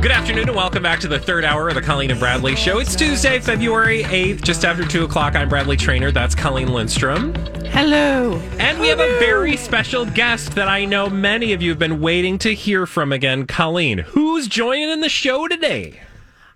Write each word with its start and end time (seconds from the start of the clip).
Good 0.00 0.12
afternoon 0.12 0.48
and 0.48 0.56
welcome 0.56 0.82
back 0.82 0.98
to 1.00 1.08
the 1.08 1.18
third 1.18 1.44
hour 1.44 1.68
of 1.68 1.74
the 1.74 1.82
Colleen 1.82 2.10
and 2.10 2.18
Bradley 2.18 2.56
Show. 2.56 2.78
It's 2.78 2.96
Tuesday, 2.96 3.38
February 3.38 4.02
8th, 4.04 4.40
just 4.40 4.64
after 4.64 4.82
2 4.82 5.04
o'clock. 5.04 5.36
I'm 5.36 5.50
Bradley 5.50 5.76
Traynor. 5.76 6.10
That's 6.10 6.34
Colleen 6.34 6.68
Lindstrom. 6.68 7.34
Hello. 7.66 8.36
And 8.58 8.80
we 8.80 8.88
have 8.88 8.98
a 8.98 9.18
very 9.18 9.58
special 9.58 10.06
guest 10.06 10.54
that 10.54 10.68
I 10.68 10.86
know 10.86 11.10
many 11.10 11.52
of 11.52 11.60
you 11.60 11.68
have 11.68 11.78
been 11.78 12.00
waiting 12.00 12.38
to 12.38 12.54
hear 12.54 12.86
from 12.86 13.12
again. 13.12 13.46
Colleen, 13.46 13.98
who's 13.98 14.48
joining 14.48 14.88
in 14.88 15.02
the 15.02 15.10
show 15.10 15.46
today? 15.48 16.00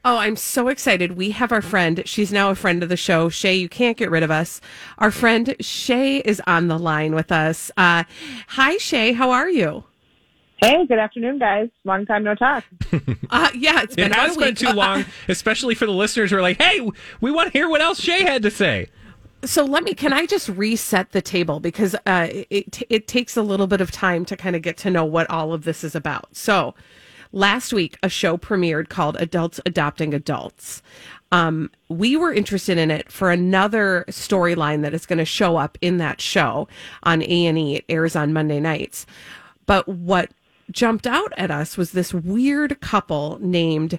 Oh, 0.06 0.16
I'm 0.16 0.36
so 0.36 0.68
excited. 0.68 1.12
We 1.12 1.32
have 1.32 1.52
our 1.52 1.62
friend. 1.62 2.02
She's 2.06 2.32
now 2.32 2.48
a 2.48 2.54
friend 2.54 2.82
of 2.82 2.88
the 2.88 2.96
show. 2.96 3.28
Shay, 3.28 3.56
you 3.56 3.68
can't 3.68 3.98
get 3.98 4.10
rid 4.10 4.22
of 4.22 4.30
us. 4.30 4.62
Our 4.96 5.10
friend 5.10 5.54
Shay 5.60 6.20
is 6.20 6.40
on 6.46 6.68
the 6.68 6.78
line 6.78 7.14
with 7.14 7.30
us. 7.30 7.70
Uh, 7.76 8.04
hi, 8.48 8.78
Shay. 8.78 9.12
How 9.12 9.32
are 9.32 9.50
you? 9.50 9.84
Hey, 10.64 10.86
good 10.86 10.98
afternoon, 10.98 11.38
guys. 11.38 11.68
Long 11.84 12.06
time 12.06 12.24
no 12.24 12.34
talk. 12.34 12.64
Uh, 13.30 13.50
yeah, 13.54 13.82
it's 13.82 13.96
been 13.96 14.12
It 14.12 14.14
has 14.14 14.36
been 14.36 14.54
too 14.54 14.70
long, 14.70 15.04
especially 15.28 15.74
for 15.74 15.86
the 15.86 15.92
listeners 15.92 16.30
who 16.30 16.36
are 16.36 16.42
like, 16.42 16.60
hey, 16.60 16.88
we 17.20 17.32
want 17.32 17.50
to 17.50 17.58
hear 17.58 17.68
what 17.68 17.80
else 17.80 17.98
Shay 17.98 18.22
had 18.22 18.42
to 18.42 18.50
say. 18.50 18.88
So 19.44 19.64
let 19.64 19.82
me. 19.82 19.92
Can 19.92 20.12
I 20.12 20.24
just 20.24 20.48
reset 20.48 21.10
the 21.10 21.20
table 21.20 21.58
because 21.58 21.96
uh, 22.06 22.28
it 22.30 22.82
it 22.88 23.08
takes 23.08 23.36
a 23.36 23.42
little 23.42 23.66
bit 23.66 23.80
of 23.80 23.90
time 23.90 24.24
to 24.26 24.36
kind 24.36 24.54
of 24.54 24.62
get 24.62 24.76
to 24.78 24.90
know 24.90 25.04
what 25.04 25.28
all 25.28 25.52
of 25.52 25.64
this 25.64 25.82
is 25.82 25.96
about. 25.96 26.36
So 26.36 26.74
last 27.32 27.72
week, 27.72 27.98
a 28.02 28.08
show 28.08 28.36
premiered 28.36 28.88
called 28.88 29.16
"Adults 29.18 29.60
Adopting 29.66 30.14
Adults." 30.14 30.80
Um, 31.32 31.70
we 31.88 32.16
were 32.16 32.32
interested 32.32 32.78
in 32.78 32.90
it 32.92 33.10
for 33.10 33.30
another 33.30 34.04
storyline 34.08 34.82
that 34.82 34.94
is 34.94 35.06
going 35.06 35.18
to 35.18 35.24
show 35.24 35.56
up 35.56 35.76
in 35.80 35.96
that 35.98 36.20
show 36.20 36.68
on 37.02 37.22
A 37.22 37.46
and 37.46 37.58
E. 37.58 37.76
It 37.76 37.84
airs 37.88 38.14
on 38.14 38.32
Monday 38.32 38.60
nights. 38.60 39.04
But 39.66 39.88
what 39.88 40.30
jumped 40.70 41.06
out 41.06 41.32
at 41.36 41.50
us 41.50 41.76
was 41.76 41.92
this 41.92 42.14
weird 42.14 42.80
couple 42.80 43.38
named 43.40 43.98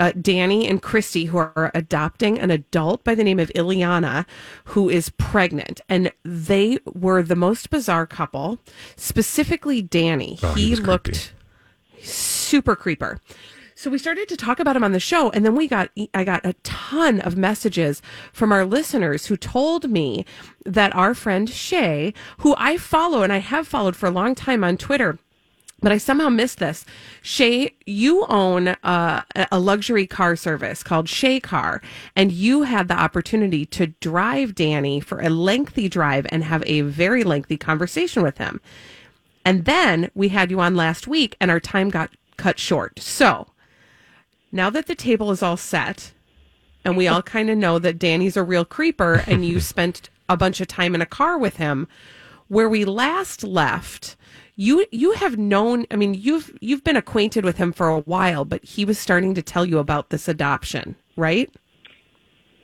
uh, 0.00 0.12
Danny 0.20 0.66
and 0.66 0.82
Christy, 0.82 1.26
who 1.26 1.38
are 1.38 1.70
adopting 1.74 2.38
an 2.38 2.50
adult 2.50 3.04
by 3.04 3.14
the 3.14 3.24
name 3.24 3.38
of 3.38 3.50
Ileana, 3.54 4.26
who 4.66 4.88
is 4.90 5.10
pregnant. 5.10 5.80
And 5.88 6.12
they 6.24 6.78
were 6.84 7.22
the 7.22 7.36
most 7.36 7.70
bizarre 7.70 8.06
couple, 8.06 8.58
specifically 8.96 9.82
Danny. 9.82 10.38
Oh, 10.42 10.54
he 10.54 10.70
he 10.70 10.76
looked 10.76 11.32
super 12.02 12.76
creeper. 12.76 13.20
So 13.76 13.90
we 13.90 13.98
started 13.98 14.28
to 14.28 14.36
talk 14.36 14.60
about 14.60 14.76
him 14.76 14.84
on 14.84 14.92
the 14.92 15.00
show, 15.00 15.30
and 15.30 15.44
then 15.44 15.56
we 15.56 15.66
got 15.66 15.90
I 16.14 16.24
got 16.24 16.46
a 16.46 16.54
ton 16.62 17.20
of 17.20 17.36
messages 17.36 18.00
from 18.32 18.52
our 18.52 18.64
listeners 18.64 19.26
who 19.26 19.36
told 19.36 19.90
me 19.90 20.24
that 20.64 20.94
our 20.94 21.12
friend 21.12 21.50
Shay, 21.50 22.14
who 22.38 22.54
I 22.56 22.76
follow 22.76 23.22
and 23.22 23.32
I 23.32 23.38
have 23.38 23.66
followed 23.66 23.96
for 23.96 24.06
a 24.06 24.12
long 24.12 24.34
time 24.34 24.62
on 24.62 24.76
Twitter, 24.76 25.18
but 25.84 25.92
I 25.92 25.98
somehow 25.98 26.30
missed 26.30 26.58
this. 26.58 26.84
Shay, 27.22 27.74
you 27.86 28.24
own 28.28 28.68
uh, 28.68 29.22
a 29.52 29.58
luxury 29.60 30.06
car 30.06 30.34
service 30.34 30.82
called 30.82 31.08
Shay 31.08 31.38
Car, 31.40 31.82
and 32.16 32.32
you 32.32 32.62
had 32.62 32.88
the 32.88 32.98
opportunity 32.98 33.66
to 33.66 33.88
drive 33.88 34.54
Danny 34.54 34.98
for 34.98 35.20
a 35.20 35.28
lengthy 35.28 35.88
drive 35.88 36.26
and 36.30 36.42
have 36.42 36.64
a 36.66 36.80
very 36.80 37.22
lengthy 37.22 37.58
conversation 37.58 38.22
with 38.22 38.38
him. 38.38 38.60
And 39.44 39.66
then 39.66 40.10
we 40.14 40.28
had 40.28 40.50
you 40.50 40.58
on 40.58 40.74
last 40.74 41.06
week, 41.06 41.36
and 41.38 41.50
our 41.50 41.60
time 41.60 41.90
got 41.90 42.10
cut 42.38 42.58
short. 42.58 42.98
So 42.98 43.48
now 44.50 44.70
that 44.70 44.86
the 44.86 44.94
table 44.94 45.30
is 45.30 45.42
all 45.42 45.58
set, 45.58 46.12
and 46.84 46.96
we 46.96 47.08
all 47.08 47.22
kind 47.36 47.50
of 47.50 47.58
know 47.58 47.78
that 47.78 47.98
Danny's 47.98 48.38
a 48.38 48.42
real 48.42 48.64
creeper, 48.64 49.22
and 49.26 49.44
you 49.44 49.60
spent 49.60 50.08
a 50.30 50.36
bunch 50.36 50.62
of 50.62 50.66
time 50.66 50.94
in 50.94 51.02
a 51.02 51.06
car 51.06 51.36
with 51.36 51.58
him, 51.58 51.86
where 52.48 52.70
we 52.70 52.86
last 52.86 53.44
left, 53.44 54.16
you 54.56 54.86
you 54.92 55.12
have 55.12 55.36
known. 55.38 55.86
I 55.90 55.96
mean, 55.96 56.14
you've 56.14 56.56
you've 56.60 56.84
been 56.84 56.96
acquainted 56.96 57.44
with 57.44 57.56
him 57.56 57.72
for 57.72 57.88
a 57.88 58.00
while, 58.00 58.44
but 58.44 58.64
he 58.64 58.84
was 58.84 58.98
starting 58.98 59.34
to 59.34 59.42
tell 59.42 59.64
you 59.64 59.78
about 59.78 60.10
this 60.10 60.28
adoption, 60.28 60.96
right? 61.16 61.50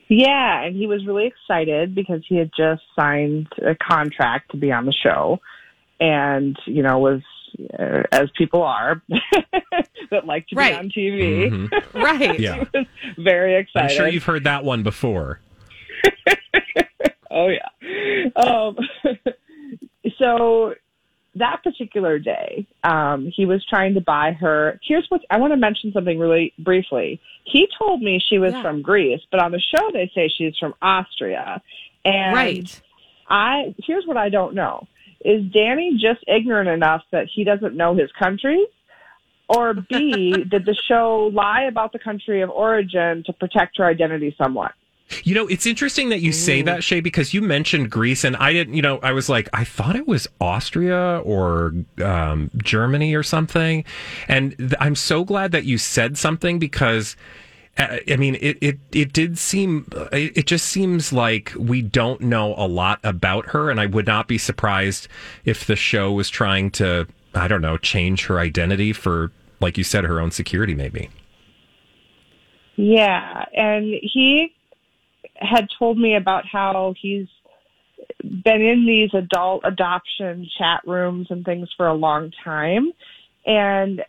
Yeah, 0.08 0.62
and 0.62 0.74
he 0.74 0.86
was 0.86 1.06
really 1.06 1.26
excited 1.26 1.94
because 1.94 2.22
he 2.28 2.36
had 2.36 2.50
just 2.56 2.82
signed 2.98 3.48
a 3.64 3.74
contract 3.76 4.50
to 4.50 4.56
be 4.56 4.72
on 4.72 4.86
the 4.86 4.92
show, 4.92 5.38
and 6.00 6.58
you 6.66 6.82
know 6.82 6.98
was 6.98 7.22
uh, 7.78 8.02
as 8.12 8.28
people 8.36 8.62
are 8.62 9.02
that 10.10 10.26
like 10.26 10.46
to 10.48 10.56
Right. 10.56 10.72
be 10.72 10.78
on 10.78 10.90
TV. 10.90 11.82
Right. 11.94 12.38
Yeah. 12.40 12.64
he 12.72 12.78
was 12.78 12.86
very 13.18 13.66
I'm 13.76 13.88
sure 13.88 14.08
you've 14.08 14.24
heard 14.24 14.44
that 14.44 14.64
one 14.64 14.82
before. 14.82 15.40
Oh 17.32 17.46
yeah. 17.46 18.28
Um, 18.34 18.76
so 20.18 20.74
that 21.36 21.62
particular 21.62 22.18
day, 22.18 22.66
um, 22.82 23.30
he 23.34 23.46
was 23.46 23.64
trying 23.66 23.94
to 23.94 24.00
buy 24.00 24.32
her. 24.32 24.80
Here's 24.82 25.06
what 25.10 25.20
I 25.30 25.38
want 25.38 25.52
to 25.52 25.56
mention 25.56 25.92
something 25.92 26.18
really 26.18 26.52
briefly. 26.58 27.20
He 27.44 27.68
told 27.78 28.02
me 28.02 28.18
she 28.28 28.38
was 28.38 28.52
Yeah. 28.54 28.62
from 28.62 28.82
Greece, 28.82 29.20
but 29.30 29.40
on 29.40 29.52
the 29.52 29.60
show 29.60 29.90
they 29.92 30.10
say 30.14 30.28
she's 30.28 30.56
from 30.58 30.74
Austria. 30.82 31.62
And 32.04 32.34
Right. 32.34 32.82
I 33.28 33.74
here's 33.86 34.06
what 34.06 34.16
I 34.16 34.28
don't 34.28 34.54
know. 34.54 34.86
Is 35.24 35.44
Danny 35.52 35.98
just 36.00 36.24
ignorant 36.26 36.68
enough 36.68 37.02
that 37.12 37.26
he 37.32 37.44
doesn't 37.44 37.76
know 37.76 37.94
his 37.94 38.10
country, 38.12 38.64
Or 39.48 39.74
B, 39.74 40.32
did 40.48 40.64
the 40.64 40.74
show 40.74 41.30
lie 41.32 41.62
about 41.62 41.92
the 41.92 41.98
country 41.98 42.40
of 42.40 42.50
origin 42.50 43.22
to 43.26 43.32
protect 43.32 43.78
her 43.78 43.84
identity 43.84 44.34
somewhat? 44.38 44.72
You 45.24 45.34
know, 45.34 45.46
it's 45.46 45.66
interesting 45.66 46.08
that 46.10 46.20
you 46.20 46.32
say 46.32 46.62
that, 46.62 46.84
Shay, 46.84 47.00
because 47.00 47.34
you 47.34 47.42
mentioned 47.42 47.90
Greece, 47.90 48.24
and 48.24 48.36
I 48.36 48.52
didn't. 48.52 48.74
You 48.74 48.82
know, 48.82 48.98
I 48.98 49.12
was 49.12 49.28
like, 49.28 49.48
I 49.52 49.64
thought 49.64 49.96
it 49.96 50.06
was 50.06 50.28
Austria 50.40 51.18
or 51.24 51.74
um, 52.02 52.50
Germany 52.56 53.14
or 53.14 53.22
something, 53.22 53.84
and 54.28 54.56
th- 54.56 54.74
I'm 54.80 54.94
so 54.94 55.24
glad 55.24 55.52
that 55.52 55.64
you 55.64 55.78
said 55.78 56.18
something 56.18 56.58
because. 56.58 57.16
uh, 57.78 57.98
I 58.08 58.16
mean, 58.16 58.36
it, 58.40 58.58
it, 58.60 58.78
it 58.92 59.12
did 59.12 59.38
seem, 59.38 59.86
it, 60.12 60.36
it 60.36 60.46
just 60.46 60.66
seems 60.66 61.12
like 61.12 61.52
we 61.56 61.82
don't 61.82 62.20
know 62.20 62.54
a 62.56 62.66
lot 62.66 63.00
about 63.04 63.46
her. 63.50 63.70
And 63.70 63.80
I 63.80 63.86
would 63.86 64.06
not 64.06 64.28
be 64.28 64.38
surprised 64.38 65.08
if 65.44 65.66
the 65.66 65.76
show 65.76 66.12
was 66.12 66.28
trying 66.28 66.70
to, 66.72 67.06
I 67.34 67.48
don't 67.48 67.62
know, 67.62 67.78
change 67.78 68.26
her 68.26 68.38
identity 68.38 68.92
for, 68.92 69.32
like 69.60 69.78
you 69.78 69.84
said, 69.84 70.04
her 70.04 70.20
own 70.20 70.30
security, 70.30 70.74
maybe. 70.74 71.10
Yeah, 72.76 73.44
and 73.54 73.94
he 74.02 74.52
had 75.40 75.68
told 75.78 75.98
me 75.98 76.16
about 76.16 76.44
how 76.50 76.94
he's 77.00 77.26
been 78.22 78.60
in 78.62 78.86
these 78.86 79.10
adult 79.14 79.62
adoption 79.64 80.48
chat 80.58 80.80
rooms 80.86 81.28
and 81.30 81.44
things 81.44 81.68
for 81.76 81.86
a 81.86 81.94
long 81.94 82.30
time. 82.44 82.92
And 83.46 84.02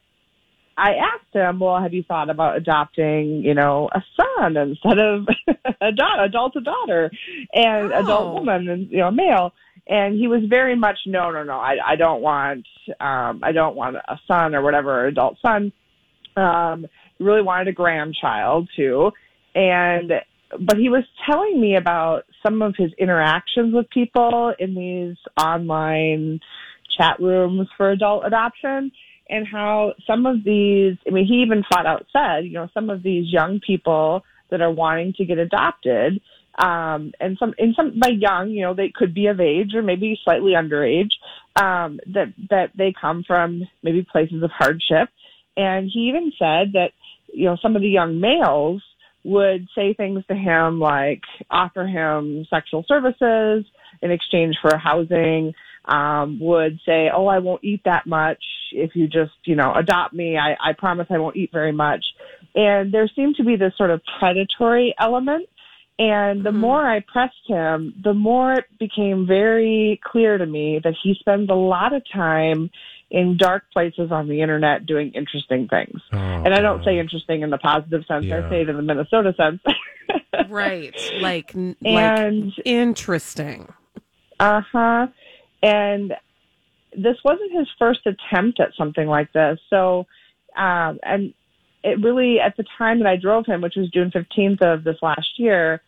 I 0.78 0.92
asked 0.95 1.33
him, 1.33 1.60
well, 1.60 1.81
have 1.81 1.94
you 1.94 2.04
thought 2.04 2.30
about 2.30 2.57
adopting, 2.57 3.44
you 3.44 3.54
know, 3.54 3.89
a 3.94 4.01
son 4.18 4.57
instead 4.57 5.00
of 5.00 5.28
a 5.81 5.92
da- 5.92 6.24
adult 6.24 6.56
a 6.56 6.62
daughter 6.62 7.12
and 7.54 7.92
Oh. 7.92 8.00
adult 8.00 8.33
woman 8.36 8.69
and, 8.69 8.89
you 8.89 8.98
know, 8.98 9.12
male? 9.12 9.54
And 9.88 10.16
he 10.16 10.28
was 10.28 10.42
very 10.50 10.75
much, 10.75 10.98
no, 11.06 11.31
no, 11.31 11.44
no, 11.44 11.54
I, 11.60 11.75
I 11.86 11.95
don't 11.95 12.22
want, 12.22 12.66
um, 13.00 13.42
I 13.44 13.51
don't 13.51 13.75
want 13.75 13.98
a 13.98 14.19
son 14.28 14.56
or 14.56 14.62
whatever, 14.62 15.06
adult 15.07 15.38
son. 15.42 15.72
Um, 16.36 16.86
he 17.18 17.24
really 17.24 17.42
wanted 17.42 17.68
a 17.68 17.74
grandchild 17.74 18.69
too. 18.75 19.12
And, 19.54 20.12
but 20.59 20.77
he 20.77 20.89
was 20.89 21.03
telling 21.25 21.59
me 21.59 21.75
about 21.75 22.25
some 22.44 22.62
of 22.62 22.75
his 22.77 22.92
interactions 22.98 23.74
with 23.74 23.89
people 23.89 24.53
in 24.59 24.75
these 24.75 25.18
online 25.42 26.39
chat 26.98 27.19
rooms 27.19 27.68
for 27.77 27.92
adult 27.92 28.25
adoption 28.25 28.92
and 29.30 29.48
how 29.48 29.94
some 30.06 30.25
of 30.25 30.44
these, 30.44 30.98
I 31.07 31.12
mean, 31.12 31.25
he 31.25 31.42
even 31.42 31.63
flat 31.63 31.86
out 31.86 32.06
said, 32.12 32.45
you 32.45 32.53
know, 32.53 32.69
some 32.74 32.89
of 32.89 33.01
these 33.01 33.31
young 33.31 33.62
people 33.65 34.25
that 34.50 34.62
are 34.62 34.71
wanting 34.71 35.13
to 35.13 35.25
get 35.25 35.38
adopted. 35.38 36.21
Um, 36.59 37.13
and 37.19 37.38
some, 37.38 37.56
in 37.57 37.74
some, 37.74 37.97
by 37.97 38.09
young, 38.09 38.50
you 38.50 38.62
know, 38.62 38.74
they 38.74 38.92
could 38.94 39.13
be 39.13 39.27
of 39.27 39.39
age 39.39 39.74
or 39.74 39.81
maybe 39.81 40.19
slightly 40.21 40.51
underage, 40.51 41.13
um, 41.56 42.01
that, 42.07 42.33
that 42.50 42.71
they 42.75 42.94
come 43.00 43.24
from 43.24 43.63
maybe 43.81 44.04
places 44.04 44.44
of 44.44 44.51
hardship. 44.51 45.09
And 45.56 45.89
he 45.89 46.09
even 46.09 46.33
said 46.38 46.74
that, 46.74 46.92
you 47.33 47.45
know, 47.45 47.57
some 47.62 47.77
of 47.77 47.81
the 47.81 47.89
young 47.89 48.19
males 48.19 48.83
would 49.23 49.68
say 49.75 49.94
things 49.94 50.23
to 50.27 50.35
him 50.35 50.79
like 50.79 51.21
offer 51.50 51.85
him 51.85 52.45
sexual 52.50 52.83
services 52.88 53.65
in 54.01 54.12
exchange 54.12 54.57
for 54.62 54.75
housing, 54.77 55.53
um, 55.85 56.39
would 56.39 56.79
say, 56.85 57.09
Oh, 57.13 57.27
I 57.27 57.39
won't 57.39 57.63
eat 57.63 57.81
that 57.85 58.06
much 58.06 58.44
if 58.71 58.95
you 58.95 59.07
just, 59.07 59.33
you 59.45 59.56
know, 59.56 59.73
adopt 59.73 60.13
me. 60.13 60.38
I, 60.38 60.56
I 60.59 60.73
promise 60.73 61.07
I 61.09 61.18
won't 61.18 61.35
eat 61.35 61.51
very 61.51 61.71
much. 61.71 62.03
And 62.56 62.94
there 62.94 63.09
seemed 63.15 63.35
to 63.38 63.44
be 63.44 63.56
this 63.56 63.73
sort 63.77 63.91
of 63.91 64.01
predatory 64.19 64.94
element. 65.00 65.47
And 66.00 66.44
the 66.44 66.50
mm-hmm. 66.50 66.59
more 66.59 66.89
I 66.89 67.01
pressed 67.01 67.47
him, 67.47 67.94
the 68.03 68.13
more 68.13 68.53
it 68.53 68.65
became 68.79 69.27
very 69.27 70.00
clear 70.03 70.38
to 70.38 70.45
me 70.45 70.79
that 70.83 70.95
he 71.03 71.15
spends 71.19 71.50
a 71.50 71.56
lot 71.56 71.94
of 71.94 72.01
time 72.12 72.71
in 73.11 73.35
dark 73.37 73.63
places 73.71 74.09
on 74.09 74.29
the 74.29 74.41
internet 74.41 74.85
doing 74.85 75.11
interesting 75.13 75.67
things. 75.67 75.99
Oh, 76.13 76.17
and 76.17 76.53
I 76.53 76.61
don't 76.61 76.83
say 76.83 76.97
interesting 76.97 77.41
in 77.41 77.49
the 77.49 77.57
positive 77.57 78.05
sense, 78.07 78.25
yeah. 78.25 78.45
I 78.45 78.49
say 78.49 78.61
it 78.61 78.69
in 78.69 78.77
the 78.77 78.81
Minnesota 78.81 79.35
sense. 79.35 79.61
right. 80.49 80.95
Like, 81.19 81.53
and 81.53 81.75
like 81.83 82.53
interesting. 82.65 83.71
Uh 84.39 84.61
huh. 84.71 85.07
And 85.61 86.13
this 86.97 87.17
wasn't 87.23 87.51
his 87.51 87.67
first 87.77 87.99
attempt 88.07 88.61
at 88.61 88.69
something 88.77 89.07
like 89.07 89.31
this. 89.33 89.59
So, 89.69 90.07
um, 90.57 90.99
and 91.03 91.33
it 91.83 92.01
really, 92.01 92.39
at 92.39 92.55
the 92.55 92.65
time 92.77 92.99
that 92.99 93.07
I 93.07 93.17
drove 93.17 93.45
him, 93.45 93.61
which 93.61 93.75
was 93.75 93.89
June 93.89 94.09
15th 94.11 94.61
of 94.61 94.83
this 94.85 94.97
last 95.01 95.37
year, 95.37 95.81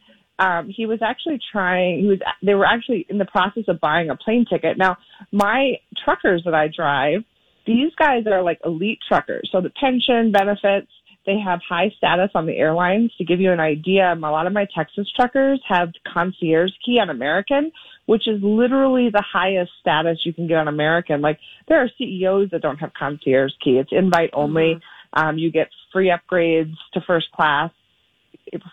um, 0.43 0.69
he 0.69 0.85
was 0.85 0.99
actually 1.01 1.39
trying, 1.51 2.01
he 2.01 2.07
was, 2.07 2.19
they 2.41 2.53
were 2.53 2.65
actually 2.65 3.05
in 3.09 3.17
the 3.17 3.25
process 3.25 3.63
of 3.69 3.79
buying 3.79 4.09
a 4.09 4.15
plane 4.17 4.45
ticket. 4.49 4.77
Now, 4.77 4.97
my 5.31 5.75
truckers 6.03 6.41
that 6.43 6.53
I 6.53 6.67
drive, 6.67 7.21
these 7.65 7.93
guys 7.97 8.23
are 8.27 8.43
like 8.43 8.59
elite 8.65 8.99
truckers. 9.07 9.47
So 9.53 9.61
the 9.61 9.69
pension 9.69 10.33
benefits, 10.33 10.91
they 11.25 11.39
have 11.39 11.61
high 11.67 11.93
status 11.95 12.31
on 12.35 12.45
the 12.45 12.57
airlines. 12.57 13.13
To 13.17 13.23
give 13.23 13.39
you 13.39 13.53
an 13.53 13.61
idea, 13.61 14.13
a 14.13 14.15
lot 14.15 14.45
of 14.45 14.51
my 14.51 14.67
Texas 14.75 15.07
truckers 15.15 15.61
have 15.69 15.89
concierge 16.13 16.71
key 16.85 16.99
on 16.99 17.09
American, 17.09 17.71
which 18.07 18.27
is 18.27 18.41
literally 18.43 19.09
the 19.09 19.23
highest 19.25 19.71
status 19.79 20.19
you 20.25 20.33
can 20.33 20.47
get 20.47 20.57
on 20.57 20.67
American. 20.67 21.21
Like 21.21 21.39
there 21.69 21.81
are 21.81 21.89
CEOs 21.97 22.49
that 22.51 22.61
don't 22.61 22.79
have 22.79 22.91
concierge 22.99 23.53
key. 23.63 23.77
It's 23.77 23.91
invite 23.93 24.31
only. 24.33 24.75
Mm-hmm. 24.75 25.25
Um, 25.25 25.37
you 25.37 25.51
get 25.51 25.69
free 25.93 26.11
upgrades 26.11 26.75
to 26.95 27.01
first 27.07 27.31
class 27.31 27.71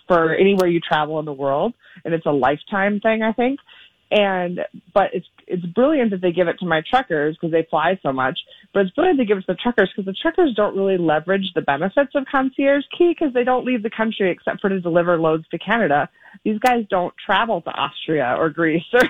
for 0.06 0.34
anywhere 0.34 0.68
you 0.68 0.80
travel 0.80 1.18
in 1.18 1.24
the 1.24 1.32
world, 1.32 1.74
and 2.04 2.14
it's 2.14 2.26
a 2.26 2.30
lifetime 2.30 3.00
thing, 3.00 3.22
I 3.22 3.32
think. 3.32 3.60
And 4.12 4.60
but 4.92 5.10
it's 5.12 5.26
it's 5.46 5.64
brilliant 5.66 6.10
that 6.10 6.20
they 6.20 6.32
give 6.32 6.48
it 6.48 6.58
to 6.60 6.66
my 6.66 6.82
truckers 6.88 7.36
because 7.36 7.52
they 7.52 7.66
fly 7.70 7.98
so 8.02 8.12
much. 8.12 8.38
But 8.74 8.80
it's 8.80 8.90
brilliant 8.92 9.18
they 9.18 9.24
give 9.24 9.38
it 9.38 9.42
to 9.42 9.52
the 9.52 9.54
truckers 9.54 9.90
because 9.94 10.06
the 10.06 10.16
truckers 10.20 10.52
don't 10.54 10.76
really 10.76 10.98
leverage 10.98 11.52
the 11.54 11.60
benefits 11.60 12.10
of 12.16 12.24
concierge 12.30 12.82
key 12.96 13.14
because 13.16 13.32
they 13.34 13.44
don't 13.44 13.64
leave 13.64 13.84
the 13.84 13.90
country 13.90 14.30
except 14.32 14.60
for 14.60 14.68
to 14.68 14.80
deliver 14.80 15.16
loads 15.16 15.44
to 15.50 15.58
Canada. 15.58 16.08
These 16.44 16.58
guys 16.58 16.84
don't 16.90 17.14
travel 17.24 17.60
to 17.62 17.70
Austria 17.70 18.34
or 18.36 18.50
Greece 18.50 18.82
or 18.92 19.02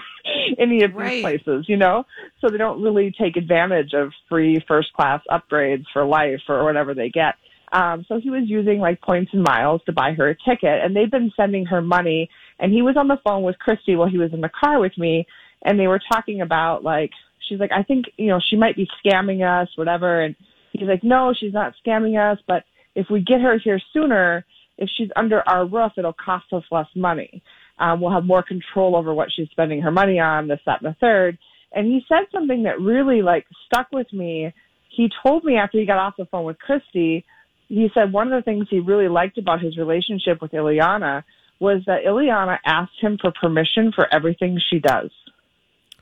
any 0.59 0.83
of 0.83 0.93
these 0.93 1.23
places, 1.23 1.65
you 1.67 1.79
know. 1.79 2.05
So 2.41 2.51
they 2.51 2.59
don't 2.59 2.83
really 2.83 3.15
take 3.19 3.37
advantage 3.37 3.93
of 3.95 4.13
free 4.29 4.63
first 4.69 4.93
class 4.93 5.23
upgrades 5.31 5.85
for 5.95 6.05
life 6.05 6.41
or 6.49 6.65
whatever 6.65 6.93
they 6.93 7.09
get. 7.09 7.37
Um, 7.73 8.05
so 8.09 8.19
he 8.21 8.31
was 8.31 8.45
using 8.47 8.81
like 8.81 9.01
points 9.01 9.31
and 9.33 9.43
miles 9.43 9.81
to 9.87 9.93
buy 9.93 10.13
her 10.13 10.31
a 10.31 10.35
ticket 10.35 10.85
and 10.85 10.95
they've 10.95 11.11
been 11.11 11.33
sending 11.37 11.65
her 11.67 11.81
money 11.81 12.29
and 12.59 12.73
he 12.73 12.83
was 12.83 12.97
on 12.97 13.07
the 13.07 13.19
phone 13.23 13.43
with 13.45 13.59
Christy 13.61 13.95
while 13.95 14.09
he 14.09 14.19
was 14.19 14.33
in 14.33 14.41
the 14.41 14.51
car 14.51 14.81
with 14.81 14.97
me 14.99 15.27
and 15.65 15.79
they 15.79 15.87
were 15.87 16.01
talking 16.13 16.41
about 16.41 16.83
like, 16.83 17.11
she's 17.49 17.61
like, 17.61 17.71
I 17.73 17.83
think, 17.83 18.07
you 18.17 18.29
know, 18.29 18.41
she 18.51 18.57
might 18.57 18.77
be 18.77 18.89
scamming 19.05 19.47
us, 19.47 19.69
whatever. 19.77 20.23
And 20.23 20.35
he's 20.73 20.89
like, 20.89 21.05
no, 21.05 21.33
she's 21.39 21.53
not 21.53 21.75
scamming 21.85 22.19
us, 22.19 22.39
but 22.49 22.65
if 22.95 23.07
we 23.11 23.21
get 23.21 23.41
her 23.41 23.59
here 23.63 23.81
sooner, 23.93 24.45
if 24.79 24.89
she's 24.97 25.11
under 25.15 25.47
our 25.49 25.67
roof, 25.67 25.93
it'll 25.97 26.13
cost 26.13 26.47
us 26.53 26.65
less 26.71 26.89
money. 26.97 27.43
Um, 27.79 28.01
we'll 28.01 28.13
have 28.13 28.25
more 28.25 28.43
control 28.43 28.97
over 28.97 29.15
what 29.15 29.29
she's 29.35 29.49
spending 29.51 29.81
her 29.83 29.91
money 29.91 30.19
on, 30.19 30.49
this, 30.49 30.61
that, 30.67 30.83
and 30.83 30.93
the 30.93 30.97
third. 31.01 31.39
And 31.73 31.87
he 31.87 32.01
said 32.09 32.27
something 32.33 32.65
that 32.65 32.81
really 32.81 33.23
like 33.23 33.47
stuck 33.67 33.89
with 33.93 34.13
me. 34.13 34.53
He 34.89 35.09
told 35.25 35.45
me 35.45 35.57
after 35.57 35.79
he 35.79 35.87
got 35.87 35.99
off 35.99 36.15
the 36.19 36.27
phone 36.27 36.45
with 36.45 36.59
Christy 36.59 37.25
he 37.71 37.89
said 37.95 38.13
one 38.13 38.33
of 38.33 38.39
the 38.39 38.45
things 38.45 38.67
he 38.69 38.81
really 38.81 39.09
liked 39.09 39.39
about 39.39 39.63
his 39.63 39.79
relationship 39.79 40.43
with 40.43 40.51
Ileana 40.51 41.23
was 41.61 41.83
that 41.87 42.05
Ileana 42.05 42.59
asked 42.67 43.01
him 43.01 43.17
for 43.21 43.31
permission 43.31 43.93
for 43.95 44.13
everything 44.13 44.61
she 44.71 44.81
does. 44.81 45.11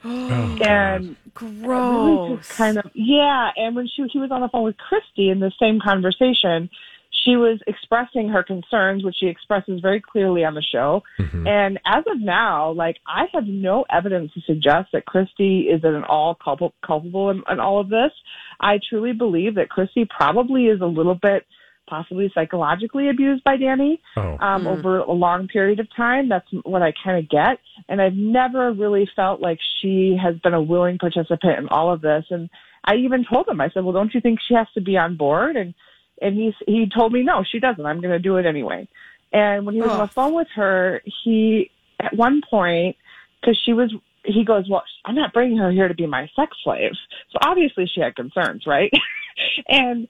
Oh, 0.05 0.59
and 0.63 1.17
gross. 1.35 2.29
Really 2.29 2.37
just 2.37 2.51
kind 2.51 2.79
of 2.79 2.85
yeah. 2.95 3.51
And 3.57 3.75
when 3.75 3.89
she 3.89 4.05
he 4.13 4.21
was 4.21 4.31
on 4.31 4.43
the 4.43 4.49
phone 4.49 4.63
with 4.63 4.77
Christy 4.77 5.29
in 5.29 5.41
the 5.41 5.51
same 5.61 5.81
conversation, 5.81 6.71
she 7.11 7.35
was 7.35 7.59
expressing 7.67 8.29
her 8.29 8.45
concerns, 8.45 9.03
which 9.05 9.17
she 9.19 9.27
expresses 9.27 9.81
very 9.81 10.01
clearly 10.01 10.45
on 10.45 10.55
the 10.55 10.63
show. 10.63 11.03
Mm-hmm. 11.19 11.49
And 11.49 11.81
as 11.85 12.05
of 12.07 12.21
now, 12.21 12.71
like 12.71 12.99
I 13.09 13.25
have 13.35 13.47
no 13.49 13.85
evidence 13.91 14.33
to 14.35 14.41
suggest 14.43 14.91
that 14.93 15.05
Christy 15.05 15.63
is 15.63 15.85
at 15.85 16.05
all 16.05 16.37
culpable, 16.37 16.75
culpable 16.87 17.31
in, 17.31 17.43
in 17.51 17.59
all 17.59 17.81
of 17.81 17.89
this. 17.89 18.13
I 18.61 18.79
truly 18.89 19.13
believe 19.13 19.57
that 19.57 19.69
Christy 19.69 20.05
probably 20.09 20.67
is 20.67 20.81
a 20.81 20.87
little 20.87 21.17
bit 21.21 21.45
possibly 21.89 22.31
psychologically 22.35 23.09
abused 23.09 23.43
by 23.45 23.57
Danny 23.57 24.01
oh. 24.17 24.37
um, 24.41 24.65
mm. 24.65 24.67
over 24.67 24.99
a 24.99 25.13
long 25.13 25.49
period 25.49 25.81
of 25.81 25.89
time. 25.95 26.29
That's 26.29 26.47
what 26.65 26.83
I 26.83 26.93
kind 27.05 27.19
of 27.19 27.29
get. 27.29 27.59
And 27.89 28.01
I've 28.01 28.15
never 28.15 28.73
really 28.73 29.09
felt 29.17 29.41
like 29.41 29.59
she 29.81 30.17
has 30.23 30.37
been 30.39 30.55
a 30.55 30.63
willing 30.63 30.99
participant 30.99 31.59
in 31.59 31.69
all 31.69 31.93
of 31.93 32.01
this. 32.01 32.25
And 32.31 32.51
I 32.85 32.97
even 32.97 33.25
told 33.31 33.49
him, 33.49 33.61
I 33.61 33.71
said, 33.71 33.85
well, 33.85 33.93
don't 33.93 34.15
you 34.15 34.21
think 34.21 34.41
she 34.47 34.55
has 34.55 34.67
to 34.75 34.81
be 34.81 34.97
on 34.97 35.17
board? 35.17 35.57
And, 35.57 35.75
and 36.21 36.37
he, 36.37 36.53
he 36.67 36.91
told 36.95 37.13
me, 37.13 37.23
no, 37.23 37.45
she 37.51 37.61
doesn't. 37.61 37.85
I'm 37.85 38.01
going 38.01 38.13
to 38.13 38.19
do 38.19 38.37
it 38.37 38.47
anyway. 38.47 38.89
And 39.33 39.67
when 39.67 39.75
he 39.75 39.81
was 39.81 39.91
oh. 39.91 39.95
on 39.95 40.01
the 40.01 40.13
phone 40.13 40.35
with 40.35 40.49
her, 40.55 41.03
he, 41.25 41.71
at 42.01 42.15
one 42.15 42.41
point, 42.49 42.97
cause 43.45 43.61
she 43.65 43.73
was, 43.73 43.93
he 44.25 44.45
goes, 44.45 44.69
well, 44.69 44.83
I'm 45.05 45.15
not 45.15 45.33
bringing 45.33 45.59
her 45.59 45.71
here 45.71 45.89
to 45.89 45.95
be 45.95 46.07
my 46.07 46.29
sex 46.35 46.57
slave. 46.65 46.93
So 47.33 47.39
obviously 47.43 47.91
she 47.93 48.01
had 48.01 48.17
concerns, 48.17 48.65
right? 48.67 48.93
and 49.69 50.09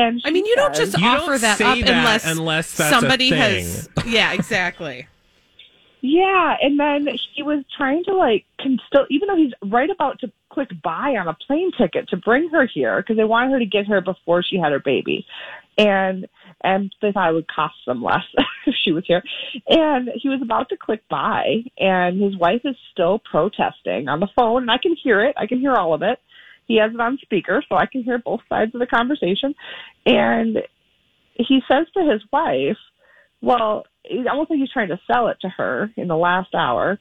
and 0.00 0.22
I 0.24 0.30
mean, 0.30 0.46
you 0.46 0.56
don't 0.56 0.74
just 0.74 0.98
you 0.98 1.06
offer 1.06 1.32
don't 1.32 1.40
that 1.42 1.60
up 1.60 1.78
that 1.78 1.88
unless, 1.88 2.26
unless 2.26 2.66
somebody 2.68 3.30
has. 3.30 3.88
Yeah, 4.06 4.32
exactly. 4.32 5.06
yeah, 6.00 6.56
and 6.60 6.80
then 6.80 7.06
he 7.34 7.42
was 7.42 7.64
trying 7.76 8.04
to 8.04 8.14
like 8.14 8.44
can 8.58 8.78
still, 8.86 9.06
even 9.10 9.28
though 9.28 9.36
he's 9.36 9.52
right 9.70 9.90
about 9.90 10.20
to 10.20 10.32
click 10.50 10.70
buy 10.82 11.16
on 11.18 11.28
a 11.28 11.36
plane 11.46 11.70
ticket 11.76 12.08
to 12.08 12.16
bring 12.16 12.48
her 12.50 12.66
here 12.66 13.00
because 13.02 13.16
they 13.16 13.24
wanted 13.24 13.52
her 13.52 13.58
to 13.58 13.66
get 13.66 13.86
here 13.86 14.00
before 14.00 14.42
she 14.42 14.56
had 14.56 14.72
her 14.72 14.80
baby, 14.80 15.26
and 15.76 16.26
and 16.62 16.94
they 17.00 17.12
thought 17.12 17.30
it 17.30 17.34
would 17.34 17.48
cost 17.48 17.74
them 17.86 18.02
less 18.02 18.24
if 18.66 18.74
she 18.82 18.92
was 18.92 19.04
here. 19.06 19.22
And 19.68 20.10
he 20.14 20.28
was 20.28 20.40
about 20.42 20.68
to 20.70 20.76
click 20.76 21.02
buy, 21.08 21.64
and 21.78 22.20
his 22.20 22.36
wife 22.36 22.62
is 22.64 22.76
still 22.92 23.18
protesting 23.18 24.08
on 24.08 24.20
the 24.20 24.28
phone, 24.34 24.62
and 24.62 24.70
I 24.70 24.78
can 24.78 24.96
hear 24.96 25.22
it. 25.24 25.34
I 25.38 25.46
can 25.46 25.58
hear 25.60 25.74
all 25.74 25.94
of 25.94 26.02
it 26.02 26.18
he 26.70 26.78
has 26.78 26.94
it 26.94 27.00
on 27.00 27.18
speaker 27.20 27.64
so 27.68 27.74
I 27.74 27.86
can 27.86 28.04
hear 28.04 28.18
both 28.18 28.42
sides 28.48 28.72
of 28.76 28.80
the 28.80 28.86
conversation. 28.86 29.56
And 30.06 30.58
he 31.34 31.58
says 31.68 31.88
to 31.94 32.08
his 32.08 32.22
wife, 32.32 32.78
well, 33.42 33.86
it's 34.04 34.28
almost 34.30 34.50
like 34.50 34.60
he's 34.60 34.70
trying 34.70 34.90
to 34.90 35.00
sell 35.10 35.26
it 35.28 35.38
to 35.40 35.48
her 35.48 35.90
in 35.96 36.06
the 36.06 36.16
last 36.16 36.54
hour 36.54 36.96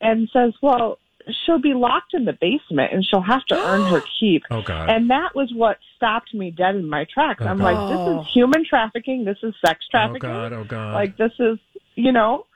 and 0.00 0.28
says, 0.32 0.54
well, 0.60 0.98
she'll 1.46 1.60
be 1.60 1.72
locked 1.72 2.14
in 2.14 2.24
the 2.24 2.32
basement 2.32 2.92
and 2.92 3.06
she'll 3.08 3.22
have 3.22 3.44
to 3.46 3.54
earn 3.54 3.88
her 3.92 4.02
keep. 4.20 4.42
Oh 4.50 4.62
God. 4.62 4.90
And 4.90 5.08
that 5.10 5.36
was 5.36 5.52
what 5.54 5.76
stopped 5.96 6.34
me 6.34 6.50
dead 6.50 6.74
in 6.74 6.88
my 6.88 7.06
tracks. 7.14 7.44
Oh, 7.44 7.46
I'm 7.46 7.58
God. 7.58 7.64
like, 7.64 7.90
this 7.90 8.00
is 8.00 8.26
oh. 8.26 8.26
human 8.34 8.64
trafficking. 8.68 9.24
This 9.24 9.38
is 9.44 9.54
sex 9.64 9.84
trafficking. 9.88 10.30
Oh 10.30 10.50
God. 10.50 10.52
Oh 10.52 10.64
God. 10.64 10.94
Like 10.94 11.16
this 11.16 11.32
is, 11.38 11.58
you 11.94 12.10
know, 12.10 12.46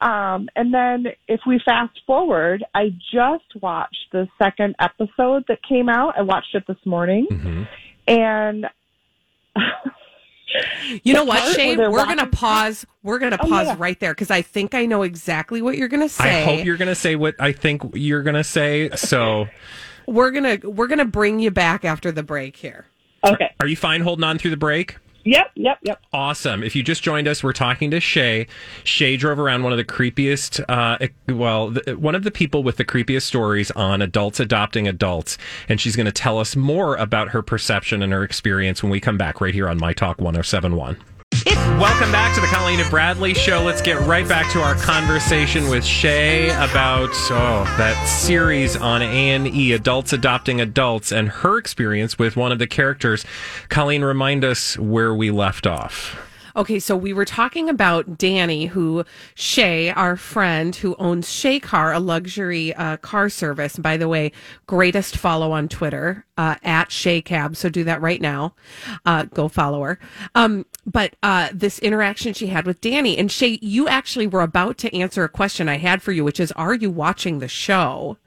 um, 0.00 0.48
and 0.56 0.72
then 0.72 1.06
if 1.28 1.40
we 1.46 1.60
fast 1.64 1.98
forward, 2.06 2.64
I 2.74 2.90
just 3.12 3.62
watched 3.62 4.06
the 4.12 4.28
second 4.42 4.74
episode 4.78 5.44
that 5.48 5.58
came 5.66 5.88
out. 5.88 6.14
I 6.18 6.22
watched 6.22 6.54
it 6.54 6.64
this 6.66 6.76
morning. 6.84 7.26
Mm-hmm. 7.30 7.62
And 8.06 8.66
you 11.02 11.14
know 11.14 11.24
what, 11.24 11.54
Shane? 11.54 11.78
We're 11.78 11.90
watching- 11.90 12.16
gonna 12.16 12.30
pause. 12.30 12.86
We're 13.02 13.18
gonna 13.18 13.38
oh, 13.40 13.48
pause 13.48 13.68
yeah. 13.68 13.76
right 13.78 13.98
there 13.98 14.12
because 14.12 14.30
I 14.30 14.42
think 14.42 14.74
I 14.74 14.86
know 14.86 15.02
exactly 15.02 15.62
what 15.62 15.76
you're 15.78 15.88
gonna 15.88 16.08
say. 16.08 16.42
I 16.42 16.44
hope 16.44 16.64
you're 16.64 16.76
gonna 16.76 16.94
say 16.94 17.16
what 17.16 17.34
I 17.38 17.52
think 17.52 17.82
you're 17.94 18.22
gonna 18.22 18.44
say. 18.44 18.90
So 18.96 19.46
we're 20.06 20.30
gonna 20.30 20.58
we're 20.62 20.86
gonna 20.86 21.04
bring 21.04 21.40
you 21.40 21.50
back 21.50 21.84
after 21.84 22.12
the 22.12 22.22
break 22.22 22.56
here. 22.56 22.86
Okay. 23.24 23.54
Are 23.60 23.66
you 23.66 23.76
fine 23.76 24.02
holding 24.02 24.24
on 24.24 24.38
through 24.38 24.50
the 24.50 24.56
break? 24.56 24.96
Yep, 25.24 25.52
yep, 25.54 25.78
yep. 25.82 26.00
Awesome. 26.12 26.62
If 26.62 26.76
you 26.76 26.82
just 26.82 27.02
joined 27.02 27.26
us, 27.26 27.42
we're 27.42 27.54
talking 27.54 27.90
to 27.90 28.00
Shay. 28.00 28.46
Shay 28.84 29.16
drove 29.16 29.38
around 29.38 29.62
one 29.62 29.72
of 29.72 29.78
the 29.78 29.84
creepiest, 29.84 30.62
uh, 30.68 31.06
well, 31.32 31.70
the, 31.70 31.96
one 31.96 32.14
of 32.14 32.24
the 32.24 32.30
people 32.30 32.62
with 32.62 32.76
the 32.76 32.84
creepiest 32.84 33.22
stories 33.22 33.70
on 33.70 34.02
adults 34.02 34.38
adopting 34.38 34.86
adults. 34.86 35.38
And 35.68 35.80
she's 35.80 35.96
going 35.96 36.06
to 36.06 36.12
tell 36.12 36.38
us 36.38 36.56
more 36.56 36.96
about 36.96 37.28
her 37.30 37.42
perception 37.42 38.02
and 38.02 38.12
her 38.12 38.22
experience 38.22 38.82
when 38.82 38.90
we 38.90 39.00
come 39.00 39.16
back 39.16 39.40
right 39.40 39.54
here 39.54 39.68
on 39.68 39.78
My 39.78 39.94
Talk 39.94 40.18
1071. 40.18 40.98
Welcome 41.80 42.12
back 42.12 42.32
to 42.36 42.40
the 42.40 42.46
Colleen 42.46 42.78
and 42.78 42.88
Bradley 42.88 43.34
Show. 43.34 43.60
Let's 43.60 43.82
get 43.82 43.98
right 44.06 44.26
back 44.28 44.50
to 44.52 44.60
our 44.62 44.76
conversation 44.76 45.68
with 45.68 45.84
Shay 45.84 46.50
about 46.50 47.10
oh 47.30 47.64
that 47.78 48.02
series 48.06 48.76
on 48.76 49.02
A 49.02 49.30
and 49.30 49.48
E, 49.48 49.72
Adults 49.72 50.12
Adopting 50.12 50.60
Adults, 50.60 51.10
and 51.10 51.28
her 51.28 51.58
experience 51.58 52.16
with 52.16 52.36
one 52.36 52.52
of 52.52 52.60
the 52.60 52.68
characters. 52.68 53.24
Colleen, 53.70 54.02
remind 54.02 54.44
us 54.44 54.78
where 54.78 55.12
we 55.12 55.32
left 55.32 55.66
off. 55.66 56.16
Okay, 56.56 56.78
so 56.78 56.96
we 56.96 57.12
were 57.12 57.24
talking 57.24 57.68
about 57.68 58.16
Danny, 58.16 58.66
who 58.66 59.04
Shay, 59.34 59.90
our 59.90 60.16
friend, 60.16 60.76
who 60.76 60.94
owns 61.00 61.28
Shay 61.28 61.58
Car, 61.58 61.92
a 61.92 61.98
luxury 61.98 62.72
uh, 62.74 62.96
car 62.98 63.28
service. 63.28 63.76
By 63.76 63.96
the 63.96 64.06
way, 64.06 64.30
greatest 64.68 65.16
follow 65.16 65.50
on 65.50 65.68
Twitter 65.68 66.24
uh, 66.38 66.54
at 66.62 66.92
Shay 66.92 67.20
Cab. 67.20 67.56
So 67.56 67.68
do 67.68 67.82
that 67.82 68.00
right 68.00 68.20
now. 68.20 68.54
Uh, 69.04 69.24
go 69.24 69.48
follow 69.48 69.82
her. 69.82 69.98
Um, 70.36 70.64
but 70.86 71.14
uh, 71.22 71.48
this 71.52 71.78
interaction 71.78 72.34
she 72.34 72.48
had 72.48 72.66
with 72.66 72.80
Danny 72.80 73.16
and 73.16 73.30
Shay, 73.30 73.58
you 73.62 73.88
actually 73.88 74.26
were 74.26 74.42
about 74.42 74.78
to 74.78 74.94
answer 74.94 75.24
a 75.24 75.28
question 75.28 75.68
I 75.68 75.78
had 75.78 76.02
for 76.02 76.12
you, 76.12 76.24
which 76.24 76.40
is, 76.40 76.52
are 76.52 76.74
you 76.74 76.90
watching 76.90 77.38
the 77.38 77.48
show? 77.48 78.18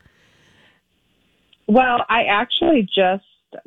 Well, 1.68 2.06
I 2.10 2.24
actually 2.24 2.84
just 2.84 3.24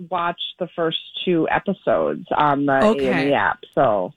watched 0.09 0.55
the 0.59 0.69
first 0.75 0.99
two 1.25 1.49
episodes 1.51 2.27
on 2.37 2.67
the 2.67 2.85
Okay. 2.85 3.29
A&E 3.29 3.35
app. 3.35 3.61
So 3.75 4.13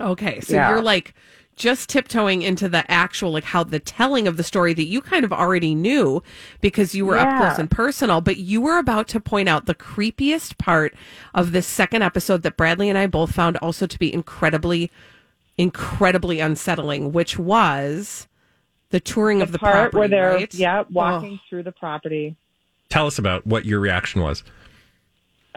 Okay, 0.00 0.40
so 0.40 0.54
Yeah. 0.54 0.70
you're 0.70 0.82
like 0.82 1.14
just 1.56 1.88
tiptoeing 1.90 2.42
into 2.42 2.68
the 2.68 2.90
actual, 2.90 3.32
like 3.32 3.44
how 3.44 3.62
the 3.62 3.78
telling 3.78 4.26
of 4.26 4.36
the 4.36 4.42
story 4.42 4.72
that 4.74 4.86
you 4.86 5.00
kind 5.00 5.24
of 5.24 5.32
already 5.32 5.74
knew 5.74 6.22
because 6.60 6.94
you 6.94 7.04
were 7.06 7.18
up 7.18 7.38
close 7.40 7.58
and 7.58 7.70
personal, 7.70 8.20
but 8.20 8.38
you 8.38 8.60
were 8.60 8.78
about 8.78 9.06
to 9.08 9.20
point 9.20 9.48
out 9.48 9.66
the 9.66 9.74
creepiest 9.74 10.56
part 10.58 10.94
of 11.34 11.52
this 11.52 11.66
second 11.66 12.02
episode 12.02 12.42
that 12.42 12.56
Bradley 12.56 12.88
and 12.88 12.96
I 12.98 13.06
both 13.06 13.32
found 13.32 13.58
also 13.58 13.86
to 13.86 13.98
be 13.98 14.12
incredibly, 14.12 14.90
incredibly 15.58 16.40
unsettling, 16.40 17.12
which 17.12 17.38
was 17.38 18.26
the 18.90 19.00
touring 19.00 19.38
the, 19.38 19.44
of 19.44 19.52
the 19.52 19.58
part 19.58 19.74
property, 19.92 19.98
where 19.98 20.08
they're 20.08 20.34
right? 20.34 20.54
yeah 20.54 20.84
walking 20.90 21.38
Oh. 21.42 21.46
through 21.48 21.62
the 21.64 21.72
property. 21.72 22.36
Tell 22.88 23.06
us 23.06 23.18
about 23.18 23.46
what 23.46 23.64
your 23.64 23.80
reaction 23.80 24.20
was. 24.22 24.42